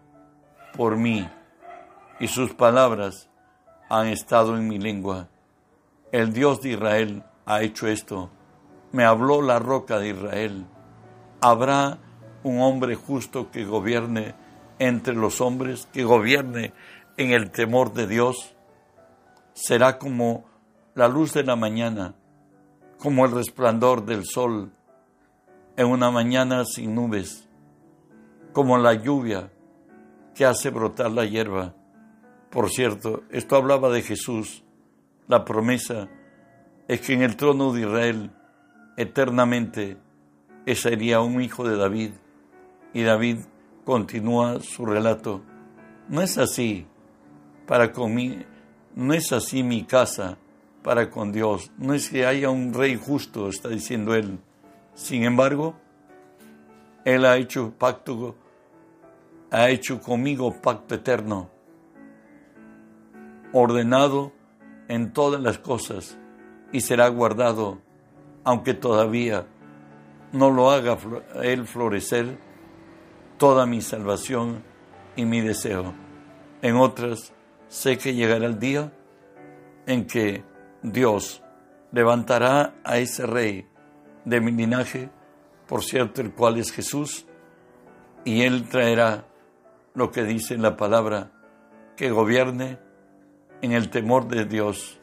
por 0.77 0.97
mí 0.97 1.29
y 2.21 2.29
sus 2.29 2.55
palabras 2.55 3.29
han 3.89 4.07
estado 4.07 4.57
en 4.57 4.69
mi 4.69 4.79
lengua. 4.79 5.29
El 6.13 6.33
Dios 6.33 6.61
de 6.61 6.71
Israel 6.71 7.25
ha 7.47 7.63
hecho 7.63 7.89
esto. 7.89 8.31
Me 8.93 9.05
habló 9.05 9.43
la 9.43 9.59
roca 9.59 9.99
de 9.99 10.11
Israel. 10.11 10.67
¿Habrá 11.41 11.99
un 12.49 12.61
hombre 12.61 12.95
justo 12.95 13.51
que 13.51 13.65
gobierne 13.65 14.35
entre 14.79 15.15
los 15.15 15.41
hombres, 15.41 15.89
que 15.93 16.05
gobierne 16.05 16.73
en 17.17 17.33
el 17.33 17.51
temor 17.51 17.93
de 17.93 18.07
Dios? 18.07 18.55
Será 19.53 19.99
como 19.99 20.45
la 20.95 21.09
luz 21.09 21.33
de 21.35 21.45
la 21.45 21.57
mañana, 21.57 22.15
como 22.99 23.25
el 23.25 23.33
resplandor 23.33 24.05
del 24.05 24.25
sol 24.25 24.73
en 25.77 25.87
una 25.87 26.11
mañana 26.11 26.65
sin 26.65 26.95
nubes, 26.95 27.49
como 28.53 28.79
la 28.79 28.95
lluvia 28.95 29.53
que 30.35 30.45
hace 30.45 30.71
brotar 30.71 31.13
la 31.13 31.25
hierba. 31.25 31.75
Por 32.51 32.71
cierto, 32.71 33.23
esto 33.31 33.57
hablaba 33.57 33.91
de 33.91 34.03
Jesús. 34.03 34.65
La 35.29 35.45
promesa 35.45 36.09
es 36.89 37.01
que 37.01 37.13
en 37.13 37.23
el 37.23 37.37
trono 37.37 37.73
de 37.73 37.83
Israel 37.83 38.31
eternamente 38.97 39.99
sería 40.75 41.21
un 41.21 41.41
hijo 41.41 41.67
de 41.67 41.77
David. 41.77 42.13
Y 42.99 43.05
David 43.05 43.39
continúa 43.85 44.59
su 44.59 44.85
relato. 44.85 45.41
No 46.09 46.21
es 46.21 46.37
así 46.37 46.85
para 47.65 47.93
conmigo, 47.93 48.43
no 48.97 49.15
es 49.15 49.33
así 49.33 49.63
mi 49.63 49.85
casa 49.85 50.37
para 50.83 51.09
con 51.09 51.31
Dios. 51.31 51.71
No 51.79 51.95
es 51.95 52.11
que 52.11 52.27
haya 52.27 52.51
un 52.51 52.75
rey 52.75 52.97
justo, 52.97 53.51
está 53.51 53.69
diciendo 53.69 54.17
él. 54.17 54.41
Sin 54.95 55.23
embargo, 55.23 55.77
Él 57.05 57.25
ha 57.25 57.37
hecho 57.37 57.73
pacto, 57.79 58.35
ha 59.53 59.71
hecho 59.71 60.01
conmigo 60.01 60.61
pacto 60.61 60.97
eterno, 60.97 61.49
ordenado 63.53 64.33
en 64.89 65.13
todas 65.13 65.41
las 65.41 65.59
cosas 65.59 66.19
y 66.73 66.81
será 66.81 67.07
guardado, 67.07 67.79
aunque 68.43 68.75
todavía 68.75 69.47
no 70.33 70.51
lo 70.51 70.73
haga 70.73 70.99
Él 71.45 71.65
florecer, 71.65 72.48
toda 73.39 73.67
mi 73.67 73.81
salvación 73.81 74.63
y 75.17 75.25
mi 75.25 75.41
deseo. 75.41 75.95
En 76.61 76.77
otras, 76.77 77.33
sé 77.69 77.97
que 77.97 78.15
llegará 78.15 78.47
el 78.47 78.59
día 78.59 78.93
en 79.87 80.07
que 80.07 80.45
Dios 80.83 81.43
levantará 81.93 82.75
a 82.85 82.99
ese 82.99 83.27
rey 83.27 83.67
de 84.25 84.41
mi 84.41 84.51
linaje, 84.51 85.09
por 85.67 85.85
cierto, 85.85 86.21
el 86.21 86.33
cual 86.33 86.59
es 86.59 86.73
Jesús, 86.73 87.27
y 88.25 88.43
Él 88.43 88.69
traerá 88.69 89.25
lo 89.95 90.11
que 90.11 90.25
dice 90.25 90.55
en 90.55 90.63
la 90.63 90.77
palabra, 90.77 91.31
que 91.97 92.11
gobierne 92.11 92.79
en 93.63 93.73
el 93.73 93.89
temor 93.89 94.29
de 94.29 94.45
Dios, 94.45 95.01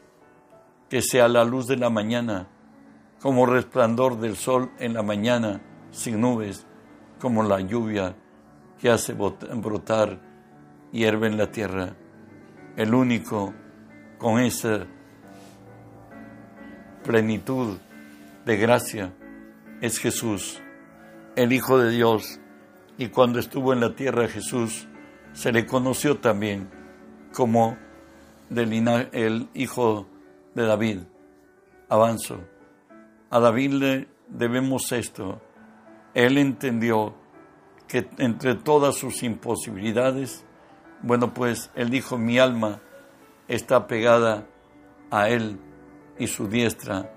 que 0.88 1.02
sea 1.02 1.26
la 1.28 1.44
luz 1.44 1.66
de 1.66 1.76
la 1.76 1.90
mañana, 1.90 2.48
como 3.20 3.46
resplandor 3.46 4.18
del 4.20 4.36
sol 4.36 4.70
en 4.78 4.94
la 4.94 5.02
mañana, 5.02 5.62
sin 5.90 6.20
nubes, 6.20 6.66
como 7.18 7.42
la 7.42 7.60
lluvia 7.60 8.14
que 8.78 8.90
hace 8.90 9.14
brotar 9.14 10.18
hierve 10.92 11.26
en 11.26 11.36
la 11.36 11.50
tierra. 11.50 11.94
El 12.76 12.94
único 12.94 13.54
con 14.18 14.40
esa 14.40 14.86
plenitud 17.04 17.78
de 18.44 18.56
gracia 18.56 19.12
es 19.80 19.98
Jesús, 19.98 20.60
el 21.36 21.52
Hijo 21.52 21.78
de 21.78 21.90
Dios. 21.90 22.40
Y 22.98 23.08
cuando 23.08 23.38
estuvo 23.38 23.72
en 23.72 23.80
la 23.80 23.94
tierra 23.94 24.28
Jesús, 24.28 24.86
se 25.32 25.52
le 25.52 25.66
conoció 25.66 26.18
también 26.18 26.70
como 27.32 27.76
el 28.50 29.48
Hijo 29.54 30.06
de 30.54 30.66
David. 30.66 31.00
Avanzo. 31.88 32.40
A 33.30 33.38
David 33.38 33.72
le 33.72 34.08
debemos 34.28 34.90
esto. 34.92 35.40
Él 36.14 36.38
entendió 36.38 37.14
que 37.88 38.08
entre 38.18 38.54
todas 38.54 38.96
sus 38.96 39.22
imposibilidades, 39.22 40.44
bueno, 41.02 41.34
pues 41.34 41.70
él 41.74 41.90
dijo, 41.90 42.18
mi 42.18 42.38
alma 42.38 42.80
está 43.48 43.86
pegada 43.86 44.46
a 45.10 45.28
él 45.28 45.58
y 46.18 46.26
su 46.26 46.48
diestra 46.48 47.12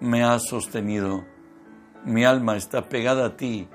me 0.00 0.22
ha 0.22 0.38
sostenido. 0.38 1.24
Mi 2.04 2.24
alma 2.24 2.56
está 2.56 2.88
pegada 2.88 3.26
a 3.26 3.36
ti 3.36 3.68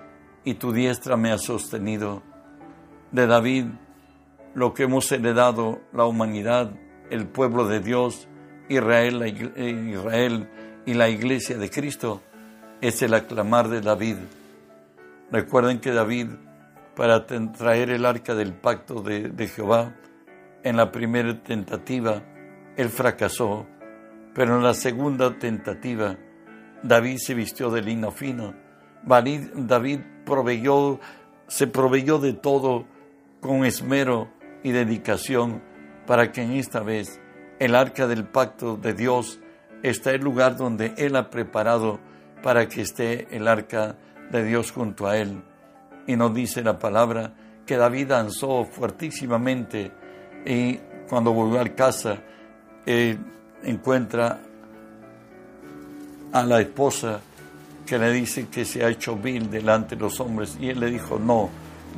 y 0.43 0.55
tu 0.55 0.73
diestra 0.73 1.17
me 1.17 1.31
ha 1.31 1.37
sostenido. 1.37 2.21
De 3.11 3.25
David, 3.25 3.65
lo 4.53 4.73
que 4.73 4.83
hemos 4.83 5.11
heredado, 5.11 5.79
la 5.93 6.05
humanidad, 6.05 6.71
el 7.09 7.27
pueblo 7.27 7.67
de 7.67 7.79
Dios, 7.79 8.27
Israel, 8.69 9.21
eh, 9.23 9.91
Israel 9.91 10.49
y 10.85 10.93
la 10.93 11.09
iglesia 11.09 11.57
de 11.57 11.69
Cristo, 11.69 12.21
es 12.81 13.01
el 13.01 13.13
aclamar 13.13 13.69
de 13.69 13.81
David. 13.81 14.17
Recuerden 15.31 15.79
que 15.79 15.91
David, 15.91 16.27
para 16.95 17.25
traer 17.25 17.89
el 17.89 18.05
arca 18.05 18.35
del 18.35 18.53
pacto 18.53 19.01
de, 19.01 19.47
Jehová, 19.47 19.95
en 20.63 20.77
la 20.77 20.91
primera 20.91 21.41
tentativa, 21.43 22.23
él 22.75 22.89
fracasó 22.89 23.67
pero 24.37 24.55
en 24.57 24.61
la 24.61 24.75
segunda 24.75 25.39
tentativa, 25.39 26.15
David 26.83 27.17
se 27.17 27.33
vistió 27.33 27.71
de 27.71 27.81
lino 27.81 28.11
fino. 28.11 28.53
David 29.03 29.99
proveyó, 30.27 30.99
se 31.47 31.65
proveyó 31.65 32.19
de 32.19 32.33
todo 32.33 32.85
con 33.41 33.65
esmero 33.65 34.29
y 34.61 34.73
dedicación 34.73 35.63
para 36.05 36.31
que 36.31 36.43
en 36.43 36.51
esta 36.51 36.81
vez 36.81 37.19
el 37.57 37.73
arca 37.73 38.05
del 38.05 38.25
pacto 38.25 38.77
de 38.77 38.93
Dios 38.93 39.39
esté 39.81 40.11
el 40.11 40.21
lugar 40.21 40.55
donde 40.55 40.93
Él 40.97 41.15
ha 41.15 41.31
preparado 41.31 41.99
para 42.43 42.67
que 42.69 42.81
esté 42.81 43.35
el 43.35 43.47
arca 43.47 43.97
de 44.31 44.43
Dios 44.43 44.71
junto 44.71 45.07
a 45.07 45.17
Él. 45.17 45.41
Y 46.05 46.15
nos 46.15 46.33
dice 46.33 46.61
la 46.61 46.77
palabra 46.79 47.33
que 47.65 47.77
David 47.77 48.07
danzó 48.07 48.65
fuertísimamente 48.65 49.91
y 50.45 50.79
cuando 51.09 51.33
volvió 51.33 51.59
a 51.59 51.65
casa, 51.69 52.17
encuentra 53.63 54.39
a 56.31 56.43
la 56.43 56.61
esposa 56.61 57.19
que 57.85 57.97
le 57.97 58.11
dice 58.11 58.47
que 58.47 58.65
se 58.65 58.83
ha 58.83 58.89
hecho 58.89 59.15
vil 59.15 59.49
delante 59.49 59.95
de 59.95 60.01
los 60.01 60.19
hombres 60.19 60.57
y 60.59 60.69
él 60.69 60.79
le 60.79 60.87
dijo, 60.87 61.19
no, 61.19 61.49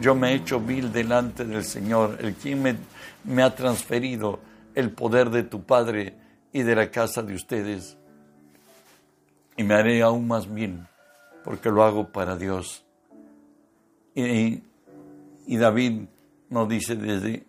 yo 0.01 0.15
me 0.15 0.31
he 0.31 0.35
hecho 0.35 0.59
vil 0.59 0.91
delante 0.91 1.45
del 1.45 1.63
Señor, 1.63 2.17
el 2.21 2.35
quien 2.35 2.61
me, 2.61 2.75
me 3.23 3.43
ha 3.43 3.53
transferido 3.55 4.39
el 4.75 4.91
poder 4.91 5.29
de 5.29 5.43
tu 5.43 5.63
Padre 5.63 6.15
y 6.53 6.61
de 6.61 6.75
la 6.75 6.89
casa 6.89 7.21
de 7.21 7.35
ustedes 7.35 7.97
y 9.57 9.63
me 9.63 9.75
haré 9.75 10.01
aún 10.01 10.27
más 10.27 10.51
vil 10.51 10.79
porque 11.43 11.69
lo 11.69 11.83
hago 11.83 12.11
para 12.11 12.35
Dios. 12.35 12.85
Y, 14.15 14.61
David 15.47 16.03
nos 16.49 16.69
dice 16.69 16.95
desde, 16.95 17.45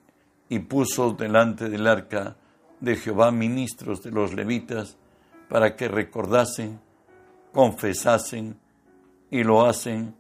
y 0.48 0.58
puso 0.60 1.12
delante 1.12 1.68
del 1.68 1.86
arca 1.86 2.36
de 2.80 2.96
Jehová 2.96 3.30
ministros 3.30 4.02
de 4.02 4.10
los 4.10 4.34
levitas 4.34 4.96
para 5.48 5.76
que 5.76 5.88
recordasen, 5.88 6.80
confesasen 7.52 8.58
y 9.30 9.42
lo 9.42 9.66
hacen 9.66 10.14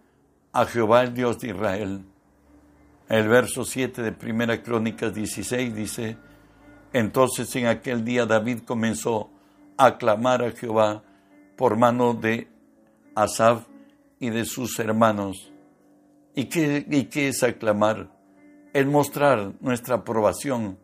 a 0.52 0.66
Jehová 0.66 1.02
el 1.02 1.14
Dios 1.14 1.38
de 1.38 1.48
Israel. 1.48 2.04
El 3.08 3.28
verso 3.28 3.64
7 3.64 4.02
de 4.02 4.12
Primera 4.12 4.62
Crónicas 4.62 5.14
16 5.14 5.74
dice, 5.74 6.16
entonces 6.92 7.54
en 7.56 7.66
aquel 7.66 8.04
día 8.04 8.26
David 8.26 8.60
comenzó 8.64 9.30
a 9.76 9.96
clamar 9.96 10.42
a 10.44 10.50
Jehová 10.50 11.02
por 11.56 11.76
mano 11.76 12.14
de 12.14 12.48
Asaf 13.14 13.66
y 14.18 14.30
de 14.30 14.44
sus 14.44 14.78
hermanos. 14.78 15.52
¿Y 16.34 16.44
qué, 16.44 16.86
y 16.88 17.04
qué 17.04 17.28
es 17.28 17.42
aclamar? 17.42 18.10
Es 18.72 18.86
mostrar 18.86 19.52
nuestra 19.60 19.96
aprobación 19.96 20.78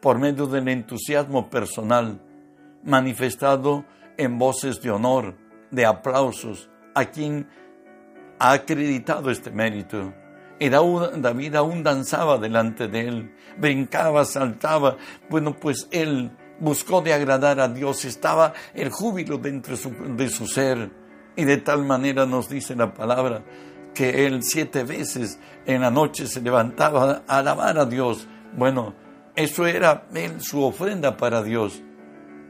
por 0.00 0.18
medio 0.18 0.46
del 0.46 0.68
entusiasmo 0.68 1.48
personal 1.48 2.20
manifestado 2.84 3.84
en 4.16 4.38
voces 4.38 4.80
de 4.80 4.90
honor, 4.90 5.36
de 5.70 5.86
aplausos, 5.86 6.68
a 6.94 7.04
quien 7.06 7.48
ha 8.38 8.52
acreditado 8.52 9.30
este 9.30 9.50
mérito. 9.50 10.12
Y 10.58 10.68
David 10.68 11.54
aún 11.54 11.82
danzaba 11.82 12.36
delante 12.38 12.88
de 12.88 13.08
él, 13.08 13.34
brincaba, 13.58 14.24
saltaba. 14.24 14.96
Bueno, 15.30 15.56
pues 15.56 15.88
él 15.90 16.30
buscó 16.58 17.00
de 17.00 17.14
agradar 17.14 17.60
a 17.60 17.68
Dios, 17.68 18.04
estaba 18.04 18.52
el 18.74 18.90
júbilo 18.90 19.38
dentro 19.38 19.74
de 20.16 20.28
su 20.28 20.46
ser. 20.46 20.90
Y 21.40 21.46
de 21.46 21.56
tal 21.56 21.86
manera 21.86 22.26
nos 22.26 22.50
dice 22.50 22.76
la 22.76 22.92
palabra 22.92 23.42
que 23.94 24.26
él 24.26 24.42
siete 24.42 24.84
veces 24.84 25.40
en 25.64 25.80
la 25.80 25.90
noche 25.90 26.26
se 26.26 26.42
levantaba 26.42 27.22
a 27.26 27.38
alabar 27.38 27.78
a 27.78 27.86
Dios. 27.86 28.28
Bueno, 28.54 28.94
eso 29.34 29.66
era 29.66 30.06
su 30.40 30.62
ofrenda 30.62 31.16
para 31.16 31.42
Dios. 31.42 31.82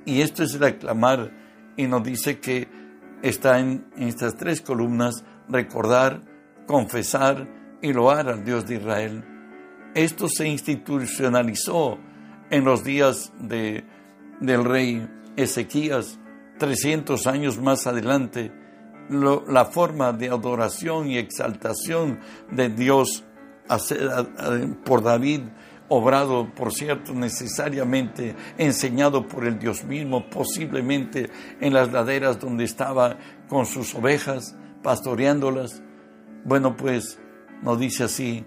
Y 0.05 0.23
esto 0.23 0.43
es 0.43 0.55
el 0.55 0.65
aclamar. 0.65 1.31
Y 1.77 1.87
nos 1.87 2.03
dice 2.03 2.41
que 2.41 2.67
está 3.23 3.61
en, 3.61 3.87
estas 3.97 4.35
tres 4.35 4.61
columnas 4.61 5.23
recordar, 5.49 6.23
confesar 6.67 7.47
y 7.81 7.93
loar 7.93 8.29
al 8.29 8.45
Dios 8.45 8.67
de 8.67 8.75
Israel. 8.75 9.25
Esto 9.95 10.27
se 10.29 10.49
institucionalizó 10.49 11.97
en 12.51 12.65
los 12.65 12.83
días 12.83 13.33
de, 13.39 13.85
del 14.41 14.65
rey 14.65 15.09
Ezequías, 15.37 16.19
300 16.59 17.29
años 17.29 17.57
más 17.61 17.87
adelante, 17.87 18.59
la 19.11 19.65
forma 19.67 20.13
de 20.13 20.29
adoración 20.29 21.11
y 21.11 21.19
exaltación 21.19 22.21
de 22.51 22.69
Dios 22.69 23.25
por 24.85 25.03
David 25.03 25.43
obrado, 25.91 26.49
por 26.55 26.73
cierto, 26.73 27.13
necesariamente 27.13 28.37
enseñado 28.57 29.27
por 29.27 29.45
el 29.45 29.59
Dios 29.59 29.85
mismo, 29.85 30.31
posiblemente 30.31 31.29
en 31.61 31.75
las 31.75 31.93
laderas 31.93 32.39
donde 32.39 32.65
estaba 32.65 33.19
con 33.49 33.67
sus 33.67 33.95
ovejas, 33.97 34.57
pastoreándolas. 34.85 35.83
Bueno, 36.45 36.77
pues 36.77 37.19
nos 37.63 37.79
dice 37.79 38.05
así, 38.05 38.45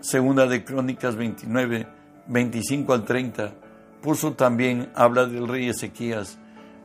segunda 0.00 0.46
de 0.48 0.64
Crónicas 0.64 1.14
29, 1.14 1.86
25 2.26 2.92
al 2.92 3.04
30, 3.04 3.54
puso 4.02 4.32
también, 4.32 4.90
habla 4.96 5.26
del 5.26 5.46
rey 5.46 5.68
Ezequías, 5.68 6.38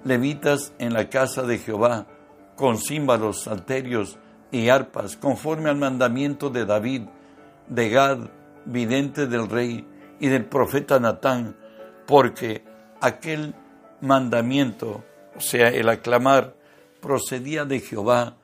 levitas 0.04 0.72
en 0.78 0.94
la 0.94 1.10
casa 1.10 1.42
de 1.42 1.58
Jehová, 1.58 2.06
con 2.60 2.78
címbalos, 2.78 3.44
salterios 3.44 4.20
y 4.52 4.68
arpas, 4.68 5.16
conforme 5.16 5.70
al 5.70 5.78
mandamiento 5.78 6.50
de 6.50 6.66
David, 6.66 7.04
de 7.70 7.90
Gad, 7.90 8.30
vidente 8.66 9.28
del 9.28 9.48
rey 9.50 9.88
y 10.20 10.28
del 10.28 10.44
profeta 10.44 11.00
Natán, 11.00 11.56
porque 12.06 12.66
aquel 13.00 13.56
mandamiento, 14.02 15.06
o 15.38 15.40
sea, 15.40 15.70
el 15.70 15.88
aclamar, 15.88 16.54
procedía 17.00 17.64
de 17.64 17.80
Jehová 17.80 18.36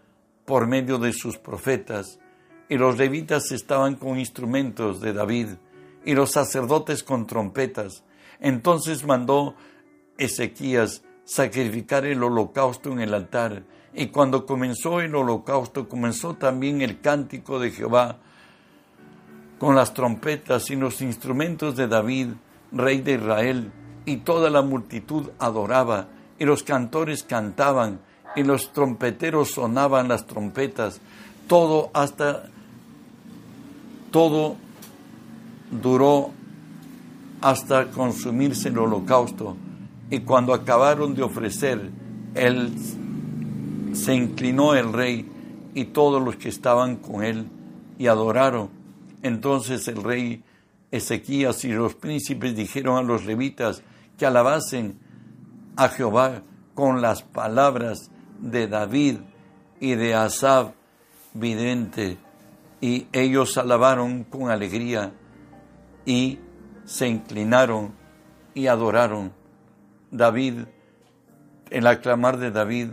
por 0.46 0.66
medio 0.66 0.98
de 0.98 1.12
sus 1.12 1.38
profetas, 1.38 2.18
y 2.70 2.78
los 2.78 2.98
levitas 2.98 3.52
estaban 3.52 3.96
con 3.96 4.18
instrumentos 4.18 5.02
de 5.02 5.12
David, 5.12 5.48
y 6.06 6.14
los 6.14 6.32
sacerdotes 6.32 7.04
con 7.04 7.28
trompetas. 7.28 8.06
Entonces 8.40 9.06
mandó 9.06 9.56
Ezequías 10.18 11.04
sacrificar 11.26 12.06
el 12.06 12.24
holocausto 12.24 12.94
en 12.94 13.02
el 13.02 13.14
altar, 13.14 13.64
y 13.96 14.08
cuando 14.08 14.46
comenzó 14.46 15.00
el 15.00 15.16
holocausto, 15.16 15.88
comenzó 15.88 16.34
también 16.34 16.82
el 16.82 17.00
cántico 17.00 17.60
de 17.60 17.72
Jehová, 17.72 18.18
con 19.58 19.74
las 19.76 19.94
trompetas 19.94 20.70
y 20.70 20.76
los 20.76 21.02
instrumentos 21.02 21.78
de 21.78 21.88
David, 21.88 22.28
rey 22.74 23.00
de 23.00 23.14
Israel, 23.14 23.72
y 24.06 24.18
toda 24.18 24.50
la 24.50 24.62
multitud 24.62 25.30
adoraba, 25.40 26.10
y 26.38 26.44
los 26.44 26.64
cantores 26.64 27.24
cantaban, 27.24 28.02
y 28.36 28.44
los 28.44 28.74
trompeteros 28.74 29.52
sonaban 29.52 30.10
las 30.10 30.26
trompetas, 30.26 31.00
todo 31.48 31.90
hasta, 31.94 32.50
todo 34.12 34.58
duró 35.72 36.32
hasta 37.40 37.92
consumirse 37.92 38.68
el 38.68 38.78
holocausto, 38.78 39.56
y 40.10 40.20
cuando 40.20 40.54
acabaron 40.54 41.16
de 41.16 41.24
ofrecer, 41.24 41.92
él 42.34 42.74
se 43.96 44.14
inclinó 44.14 44.76
el 44.76 44.94
rey 44.94 45.30
y 45.74 45.86
todos 45.86 46.22
los 46.22 46.36
que 46.36 46.50
estaban 46.50 46.98
con 46.98 47.24
él, 47.24 47.48
y 47.98 48.08
adoraron 48.08 48.70
entonces 49.26 49.88
el 49.88 50.04
rey 50.04 50.44
Ezequías 50.92 51.66
y 51.66 51.70
los 51.70 51.96
príncipes 51.96 52.56
dijeron 52.56 52.96
a 52.98 53.02
los 53.02 53.26
levitas 53.26 53.82
que 54.20 54.28
alabasen 54.28 55.00
a 55.76 55.90
Jehová 55.90 56.44
con 56.76 57.02
las 57.02 57.24
palabras 57.24 58.12
de 58.40 58.68
David 58.68 59.18
y 59.80 59.96
de 59.96 60.14
Asab 60.14 60.74
vidente. 61.34 62.18
Y 62.82 63.08
ellos 63.14 63.58
alabaron 63.58 64.26
con 64.26 64.52
alegría 64.52 65.12
y 66.06 66.38
se 66.86 67.08
inclinaron 67.08 67.94
y 68.54 68.68
adoraron. 68.68 69.34
David, 70.12 70.66
el 71.72 71.88
aclamar 71.88 72.38
de 72.38 72.52
David 72.52 72.90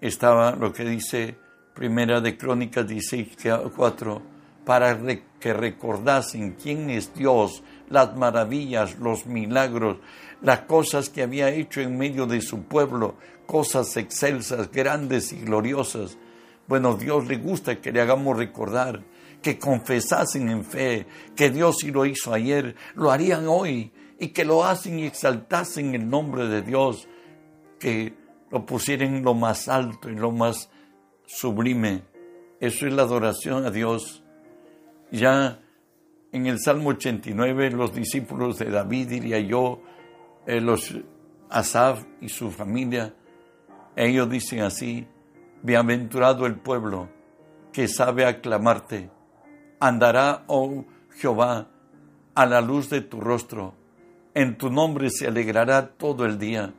estaba 0.00 0.52
lo 0.52 0.72
que 0.72 0.84
dice 0.84 1.36
Primera 1.74 2.20
de 2.20 2.36
Crónicas 2.36 2.86
16, 2.86 3.36
4 3.76 4.22
para 4.68 4.98
que 5.40 5.54
recordasen 5.54 6.56
quién 6.62 6.90
es 6.90 7.14
Dios, 7.14 7.62
las 7.88 8.14
maravillas, 8.14 8.98
los 8.98 9.24
milagros, 9.24 9.96
las 10.42 10.60
cosas 10.60 11.08
que 11.08 11.22
había 11.22 11.48
hecho 11.48 11.80
en 11.80 11.96
medio 11.96 12.26
de 12.26 12.42
su 12.42 12.64
pueblo, 12.64 13.14
cosas 13.46 13.96
excelsas, 13.96 14.70
grandes 14.70 15.32
y 15.32 15.40
gloriosas. 15.40 16.18
Bueno, 16.66 16.96
Dios 16.96 17.26
le 17.26 17.38
gusta 17.38 17.80
que 17.80 17.92
le 17.92 18.02
hagamos 18.02 18.36
recordar, 18.36 19.02
que 19.40 19.58
confesasen 19.58 20.50
en 20.50 20.66
fe, 20.66 21.06
que 21.34 21.48
Dios 21.48 21.78
sí 21.80 21.90
lo 21.90 22.04
hizo 22.04 22.34
ayer, 22.34 22.76
lo 22.94 23.10
harían 23.10 23.48
hoy, 23.48 23.90
y 24.18 24.28
que 24.28 24.44
lo 24.44 24.66
hacen 24.66 24.98
y 24.98 25.06
exaltasen 25.06 25.94
el 25.94 26.10
nombre 26.10 26.46
de 26.46 26.60
Dios, 26.60 27.08
que 27.78 28.12
lo 28.50 28.64
pusieran 28.66 29.16
en 29.16 29.24
lo 29.24 29.34
más 29.34 29.68
alto, 29.68 30.08
en 30.08 30.20
lo 30.20 30.32
más 30.32 30.70
sublime. 31.26 32.02
Eso 32.60 32.86
es 32.86 32.92
la 32.92 33.02
adoración 33.02 33.64
a 33.64 33.70
Dios. 33.70 34.22
Ya 35.10 35.60
en 36.32 36.46
el 36.46 36.58
Salmo 36.58 36.90
89, 36.90 37.70
los 37.70 37.94
discípulos 37.94 38.58
de 38.58 38.70
David, 38.70 39.08
diría 39.08 39.38
yo, 39.38 39.80
eh, 40.46 40.60
los 40.60 40.94
Asaf 41.50 42.04
y 42.20 42.28
su 42.28 42.50
familia, 42.50 43.14
ellos 43.96 44.28
dicen 44.28 44.60
así, 44.60 45.06
bienaventurado 45.62 46.46
el 46.46 46.56
pueblo 46.56 47.08
que 47.72 47.88
sabe 47.88 48.26
aclamarte, 48.26 49.10
andará, 49.80 50.44
oh 50.46 50.84
Jehová, 51.16 51.68
a 52.34 52.46
la 52.46 52.60
luz 52.60 52.90
de 52.90 53.00
tu 53.00 53.20
rostro, 53.20 53.74
en 54.34 54.56
tu 54.58 54.70
nombre 54.70 55.10
se 55.10 55.26
alegrará 55.26 55.88
todo 55.88 56.24
el 56.26 56.38
día, 56.38 56.74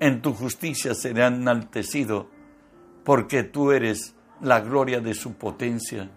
en 0.00 0.22
tu 0.22 0.32
justicia 0.34 0.94
será 0.94 1.28
enaltecido, 1.28 2.28
porque 3.04 3.42
tú 3.42 3.72
eres 3.72 4.14
la 4.40 4.60
gloria 4.60 5.00
de 5.00 5.14
su 5.14 5.34
potencia 5.34 6.10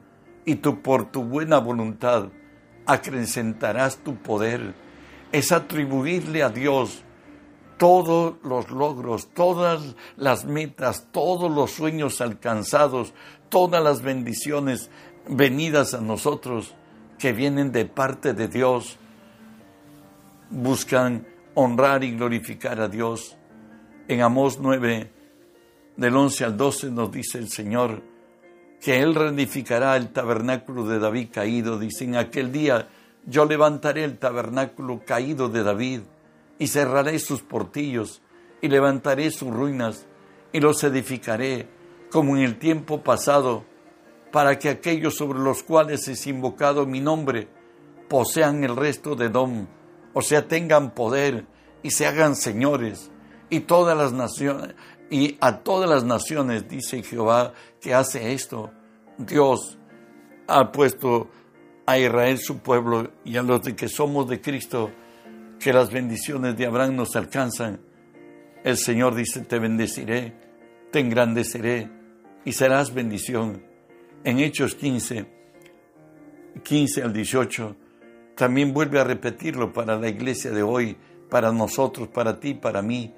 y 0.45 0.55
tú 0.55 0.81
por 0.81 1.11
tu 1.11 1.23
buena 1.23 1.59
voluntad 1.59 2.29
acrecentarás 2.85 3.97
tu 3.97 4.15
poder. 4.15 4.73
Es 5.31 5.51
atribuirle 5.51 6.41
a 6.41 6.49
Dios 6.49 7.03
todos 7.77 8.35
los 8.43 8.69
logros, 8.71 9.29
todas 9.33 9.95
las 10.17 10.45
metas, 10.45 11.07
todos 11.11 11.51
los 11.51 11.71
sueños 11.71 12.19
alcanzados, 12.19 13.13
todas 13.47 13.83
las 13.83 14.01
bendiciones 14.01 14.89
venidas 15.27 15.93
a 15.93 16.01
nosotros 16.01 16.75
que 17.17 17.31
vienen 17.31 17.71
de 17.71 17.85
parte 17.85 18.33
de 18.33 18.47
Dios, 18.47 18.97
buscan 20.49 21.27
honrar 21.53 22.03
y 22.03 22.11
glorificar 22.11 22.81
a 22.81 22.87
Dios. 22.87 23.37
En 24.10 24.24
Amós 24.24 24.58
9, 24.60 25.08
del 25.95 26.15
11 26.15 26.43
al 26.43 26.58
12 26.58 26.89
nos 26.89 27.12
dice 27.12 27.38
el 27.38 27.48
Señor, 27.48 28.02
que 28.82 29.04
Él 29.04 29.13
reedificará 29.13 29.95
el 29.98 30.10
tabernáculo 30.10 30.88
de 30.88 30.98
David 30.98 31.28
caído. 31.32 31.78
Dice, 31.78 32.06
en 32.06 32.15
aquel 32.15 32.52
día 32.52 32.89
yo 33.28 33.45
levantaré 33.45 34.04
el 34.04 34.17
tabernáculo 34.17 35.04
caído 35.06 35.48
de 35.48 35.62
David 35.62 36.00
y 36.58 36.65
cerraré 36.65 37.19
sus 37.19 37.43
portillos 37.43 38.24
y 38.63 38.69
levantaré 38.69 39.30
sus 39.30 39.52
ruinas 39.54 40.08
y 40.52 40.60
los 40.60 40.84
edificaré 40.84 41.67
como 42.12 42.36
en 42.36 42.41
el 42.41 42.58
tiempo 42.58 43.04
pasado, 43.04 43.63
para 44.32 44.58
que 44.58 44.69
aquellos 44.69 45.17
sobre 45.17 45.38
los 45.38 45.62
cuales 45.62 46.08
es 46.08 46.26
invocado 46.26 46.88
mi 46.88 47.00
nombre 47.00 47.48
posean 48.08 48.63
el 48.63 48.76
resto 48.76 49.15
de 49.15 49.30
Dom, 49.30 49.67
o 50.15 50.24
sea, 50.24 50.48
tengan 50.48 50.95
poder 50.95 51.45
y 51.84 51.91
se 51.91 52.08
hagan 52.08 52.36
señores, 52.36 53.12
y 53.49 53.62
todas 53.62 53.97
las 53.97 54.13
naciones, 54.13 54.75
y 55.09 55.38
a 55.41 55.59
todas 55.59 55.89
las 55.89 56.03
naciones, 56.03 56.67
dice 56.67 57.01
Jehová, 57.03 57.53
que 57.81 57.93
hace 57.93 58.33
esto. 58.33 58.71
Dios 59.17 59.77
ha 60.47 60.71
puesto 60.71 61.29
a 61.85 61.97
Israel 61.97 62.38
su 62.38 62.59
pueblo 62.59 63.12
y 63.25 63.38
a 63.38 63.41
los 63.41 63.63
de 63.63 63.75
que 63.75 63.88
somos 63.88 64.29
de 64.29 64.39
Cristo, 64.39 64.91
que 65.59 65.73
las 65.73 65.91
bendiciones 65.91 66.55
de 66.55 66.65
Abraham 66.65 66.95
nos 66.95 67.15
alcanzan. 67.15 67.81
El 68.63 68.77
Señor 68.77 69.15
dice, 69.15 69.41
te 69.41 69.57
bendeciré, 69.57 70.33
te 70.91 70.99
engrandeceré 70.99 71.89
y 72.45 72.51
serás 72.51 72.93
bendición. 72.93 73.63
En 74.23 74.39
Hechos 74.39 74.75
15, 74.75 75.25
15 76.63 77.03
al 77.03 77.13
18, 77.13 77.75
también 78.35 78.73
vuelve 78.73 78.99
a 78.99 79.03
repetirlo 79.03 79.73
para 79.73 79.97
la 79.97 80.09
iglesia 80.09 80.51
de 80.51 80.63
hoy, 80.63 80.95
para 81.29 81.51
nosotros, 81.51 82.07
para 82.07 82.39
ti, 82.39 82.53
para 82.53 82.81
mí. 82.81 83.13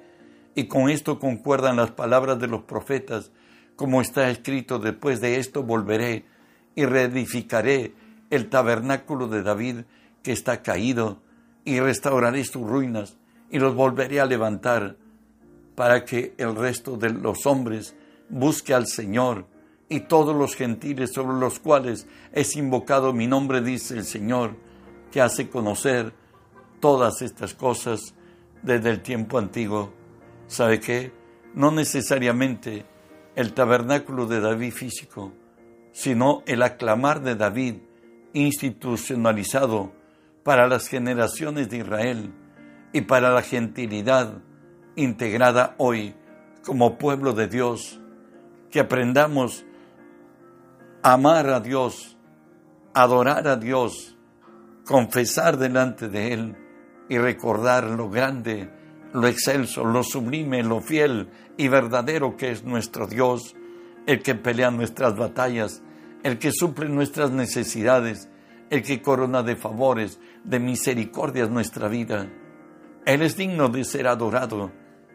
Y 0.54 0.64
con 0.64 0.90
esto 0.90 1.18
concuerdan 1.18 1.76
las 1.76 1.90
palabras 1.92 2.38
de 2.38 2.46
los 2.46 2.62
profetas, 2.62 3.30
como 3.76 4.00
está 4.00 4.30
escrito, 4.30 4.78
después 4.78 5.20
de 5.20 5.38
esto 5.38 5.62
volveré 5.62 6.26
y 6.74 6.84
reedificaré 6.84 7.94
el 8.30 8.48
tabernáculo 8.48 9.28
de 9.28 9.42
David 9.42 9.76
que 10.22 10.32
está 10.32 10.62
caído, 10.62 11.20
y 11.64 11.80
restauraré 11.80 12.44
sus 12.44 12.68
ruinas, 12.68 13.16
y 13.50 13.58
los 13.58 13.74
volveré 13.74 14.20
a 14.20 14.26
levantar, 14.26 14.96
para 15.74 16.04
que 16.04 16.34
el 16.38 16.54
resto 16.54 16.96
de 16.96 17.10
los 17.10 17.46
hombres 17.46 17.94
busque 18.28 18.74
al 18.74 18.86
Señor, 18.86 19.46
y 19.88 20.00
todos 20.00 20.34
los 20.34 20.54
gentiles 20.54 21.12
sobre 21.12 21.38
los 21.38 21.58
cuales 21.58 22.06
es 22.32 22.56
invocado 22.56 23.12
mi 23.12 23.26
nombre, 23.26 23.60
dice 23.60 23.94
el 23.94 24.04
Señor, 24.04 24.56
que 25.10 25.20
hace 25.20 25.50
conocer 25.50 26.12
todas 26.80 27.20
estas 27.20 27.54
cosas 27.54 28.14
desde 28.62 28.90
el 28.90 29.02
tiempo 29.02 29.38
antiguo. 29.38 30.01
¿Sabe 30.46 30.80
qué? 30.80 31.12
No 31.54 31.70
necesariamente 31.70 32.84
el 33.34 33.54
tabernáculo 33.54 34.26
de 34.26 34.40
David 34.40 34.72
físico, 34.72 35.32
sino 35.92 36.42
el 36.46 36.62
aclamar 36.62 37.22
de 37.22 37.34
David 37.34 37.76
institucionalizado 38.32 39.92
para 40.42 40.66
las 40.66 40.88
generaciones 40.88 41.68
de 41.70 41.78
Israel 41.78 42.32
y 42.92 43.02
para 43.02 43.30
la 43.30 43.42
gentilidad 43.42 44.42
integrada 44.96 45.74
hoy 45.78 46.14
como 46.64 46.98
pueblo 46.98 47.32
de 47.32 47.48
Dios, 47.48 48.00
que 48.70 48.80
aprendamos 48.80 49.64
a 51.02 51.14
amar 51.14 51.48
a 51.48 51.60
Dios, 51.60 52.16
adorar 52.94 53.48
a 53.48 53.56
Dios, 53.56 54.16
confesar 54.86 55.56
delante 55.56 56.08
de 56.08 56.32
Él 56.32 56.56
y 57.08 57.18
recordar 57.18 57.84
lo 57.84 58.10
grande, 58.10 58.70
lo 59.12 59.26
excelso, 59.26 59.84
lo 59.84 60.02
sublime, 60.02 60.62
lo 60.62 60.80
fiel 60.80 61.28
y 61.56 61.68
verdadero 61.68 62.36
que 62.36 62.50
es 62.50 62.64
nuestro 62.64 63.06
Dios, 63.06 63.54
el 64.06 64.22
que 64.22 64.34
pelea 64.34 64.70
nuestras 64.70 65.16
batallas, 65.16 65.82
el 66.22 66.38
que 66.38 66.52
suple 66.52 66.88
nuestras 66.88 67.30
necesidades, 67.30 68.28
el 68.70 68.82
que 68.82 69.02
corona 69.02 69.42
de 69.42 69.56
favores, 69.56 70.18
de 70.44 70.58
misericordias 70.58 71.50
nuestra 71.50 71.88
vida. 71.88 72.28
Él 73.04 73.22
es 73.22 73.36
digno 73.36 73.68
de 73.68 73.84
ser 73.84 74.06
adorado, 74.06 74.72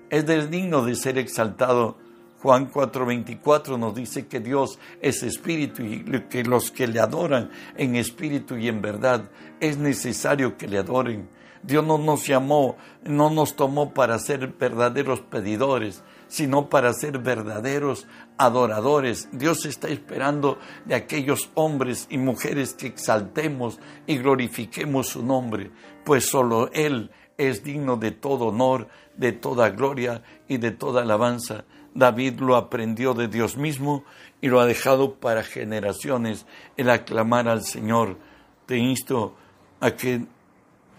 es 0.10 0.50
digno 0.50 0.84
de 0.86 0.96
ser 0.96 1.18
exaltado. 1.18 1.98
Juan 2.42 2.72
4:24 2.72 3.78
nos 3.78 3.96
dice 3.96 4.28
que 4.28 4.40
Dios 4.40 4.78
es 5.02 5.24
espíritu 5.24 5.84
y 5.84 6.04
que 6.30 6.44
los 6.44 6.72
que 6.72 6.88
le 6.88 7.00
adoran 7.00 7.50
en 7.76 7.96
espíritu 7.96 8.58
y 8.58 8.68
en 8.68 8.82
verdad 8.82 9.30
es 9.60 9.78
necesario 9.78 10.58
que 10.58 10.68
le 10.68 10.78
adoren. 10.78 11.30
Dios 11.64 11.84
no 11.84 11.98
nos 11.98 12.26
llamó, 12.28 12.78
no 13.04 13.30
nos 13.30 13.56
tomó 13.56 13.94
para 13.94 14.20
ser 14.20 14.48
verdaderos 14.60 15.22
pedidores, 15.22 16.04
sino 16.28 16.70
para 16.70 16.94
ser 16.94 17.18
verdaderos 17.18 18.08
adoradores. 18.38 19.28
Dios 19.32 19.66
está 19.66 19.88
esperando 19.90 20.60
de 20.86 20.96
aquellos 20.96 21.50
hombres 21.56 22.08
y 22.10 22.20
mujeres 22.20 22.74
que 22.74 22.88
exaltemos 22.88 23.80
y 24.06 24.18
glorifiquemos 24.18 25.08
su 25.08 25.26
nombre, 25.26 25.72
pues 26.06 26.30
solo 26.30 26.70
Él 26.72 27.12
es 27.38 27.64
digno 27.64 27.98
de 27.98 28.12
todo 28.12 28.48
honor, 28.48 28.88
de 29.16 29.32
toda 29.32 29.70
gloria 29.70 30.22
y 30.48 30.58
de 30.58 30.72
toda 30.72 31.02
alabanza. 31.02 31.66
David 31.98 32.40
lo 32.42 32.56
aprendió 32.56 33.16
de 33.16 33.28
Dios 33.28 33.58
mismo 33.58 34.04
y 34.40 34.50
lo 34.50 34.60
ha 34.60 34.68
dejado 34.68 35.16
para 35.16 35.42
generaciones 35.42 36.46
el 36.78 36.92
aclamar 36.92 37.48
al 37.48 37.64
Señor. 37.64 38.20
Te 38.68 38.78
insto 38.78 39.36
a 39.80 39.92
que 39.92 40.22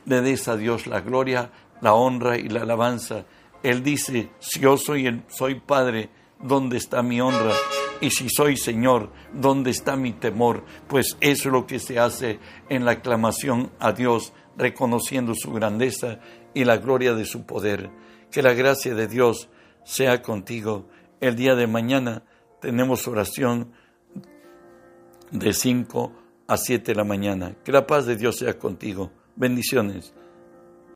le 0.06 0.20
des 0.22 0.48
a 0.48 0.56
Dios 0.56 0.88
la 0.88 1.00
gloria, 1.00 1.52
la 1.80 1.94
honra 1.94 2.36
y 2.36 2.48
la 2.48 2.62
alabanza. 2.62 3.26
Él 3.62 3.84
dice, 3.84 4.30
si 4.40 4.58
yo 4.58 4.76
soy, 4.76 5.06
el, 5.06 5.22
soy 5.28 5.60
Padre, 5.60 6.10
¿dónde 6.40 6.78
está 6.78 7.00
mi 7.00 7.20
honra? 7.20 7.54
Y 8.00 8.10
si 8.10 8.28
soy 8.28 8.56
Señor, 8.56 9.12
¿dónde 9.32 9.70
está 9.70 9.94
mi 9.94 10.12
temor? 10.12 10.64
Pues 10.88 11.16
eso 11.20 11.48
es 11.48 11.52
lo 11.52 11.64
que 11.68 11.78
se 11.78 12.00
hace 12.00 12.40
en 12.68 12.84
la 12.84 12.92
aclamación 12.92 13.70
a 13.78 13.92
Dios, 13.92 14.32
reconociendo 14.56 15.34
su 15.36 15.52
grandeza 15.52 16.18
y 16.54 16.64
la 16.64 16.78
gloria 16.78 17.14
de 17.14 17.24
su 17.24 17.46
poder. 17.46 17.88
Que 18.32 18.42
la 18.42 18.52
gracia 18.52 18.96
de 18.96 19.06
Dios 19.06 19.48
sea 19.88 20.20
contigo. 20.20 20.86
El 21.18 21.34
día 21.34 21.54
de 21.54 21.66
mañana 21.66 22.22
tenemos 22.60 23.08
oración 23.08 23.72
de 25.30 25.54
5 25.54 26.12
a 26.46 26.56
7 26.58 26.92
de 26.92 26.94
la 26.94 27.04
mañana. 27.04 27.56
Que 27.64 27.72
la 27.72 27.86
paz 27.86 28.04
de 28.04 28.14
Dios 28.14 28.36
sea 28.36 28.58
contigo. 28.58 29.10
Bendiciones. 29.34 30.12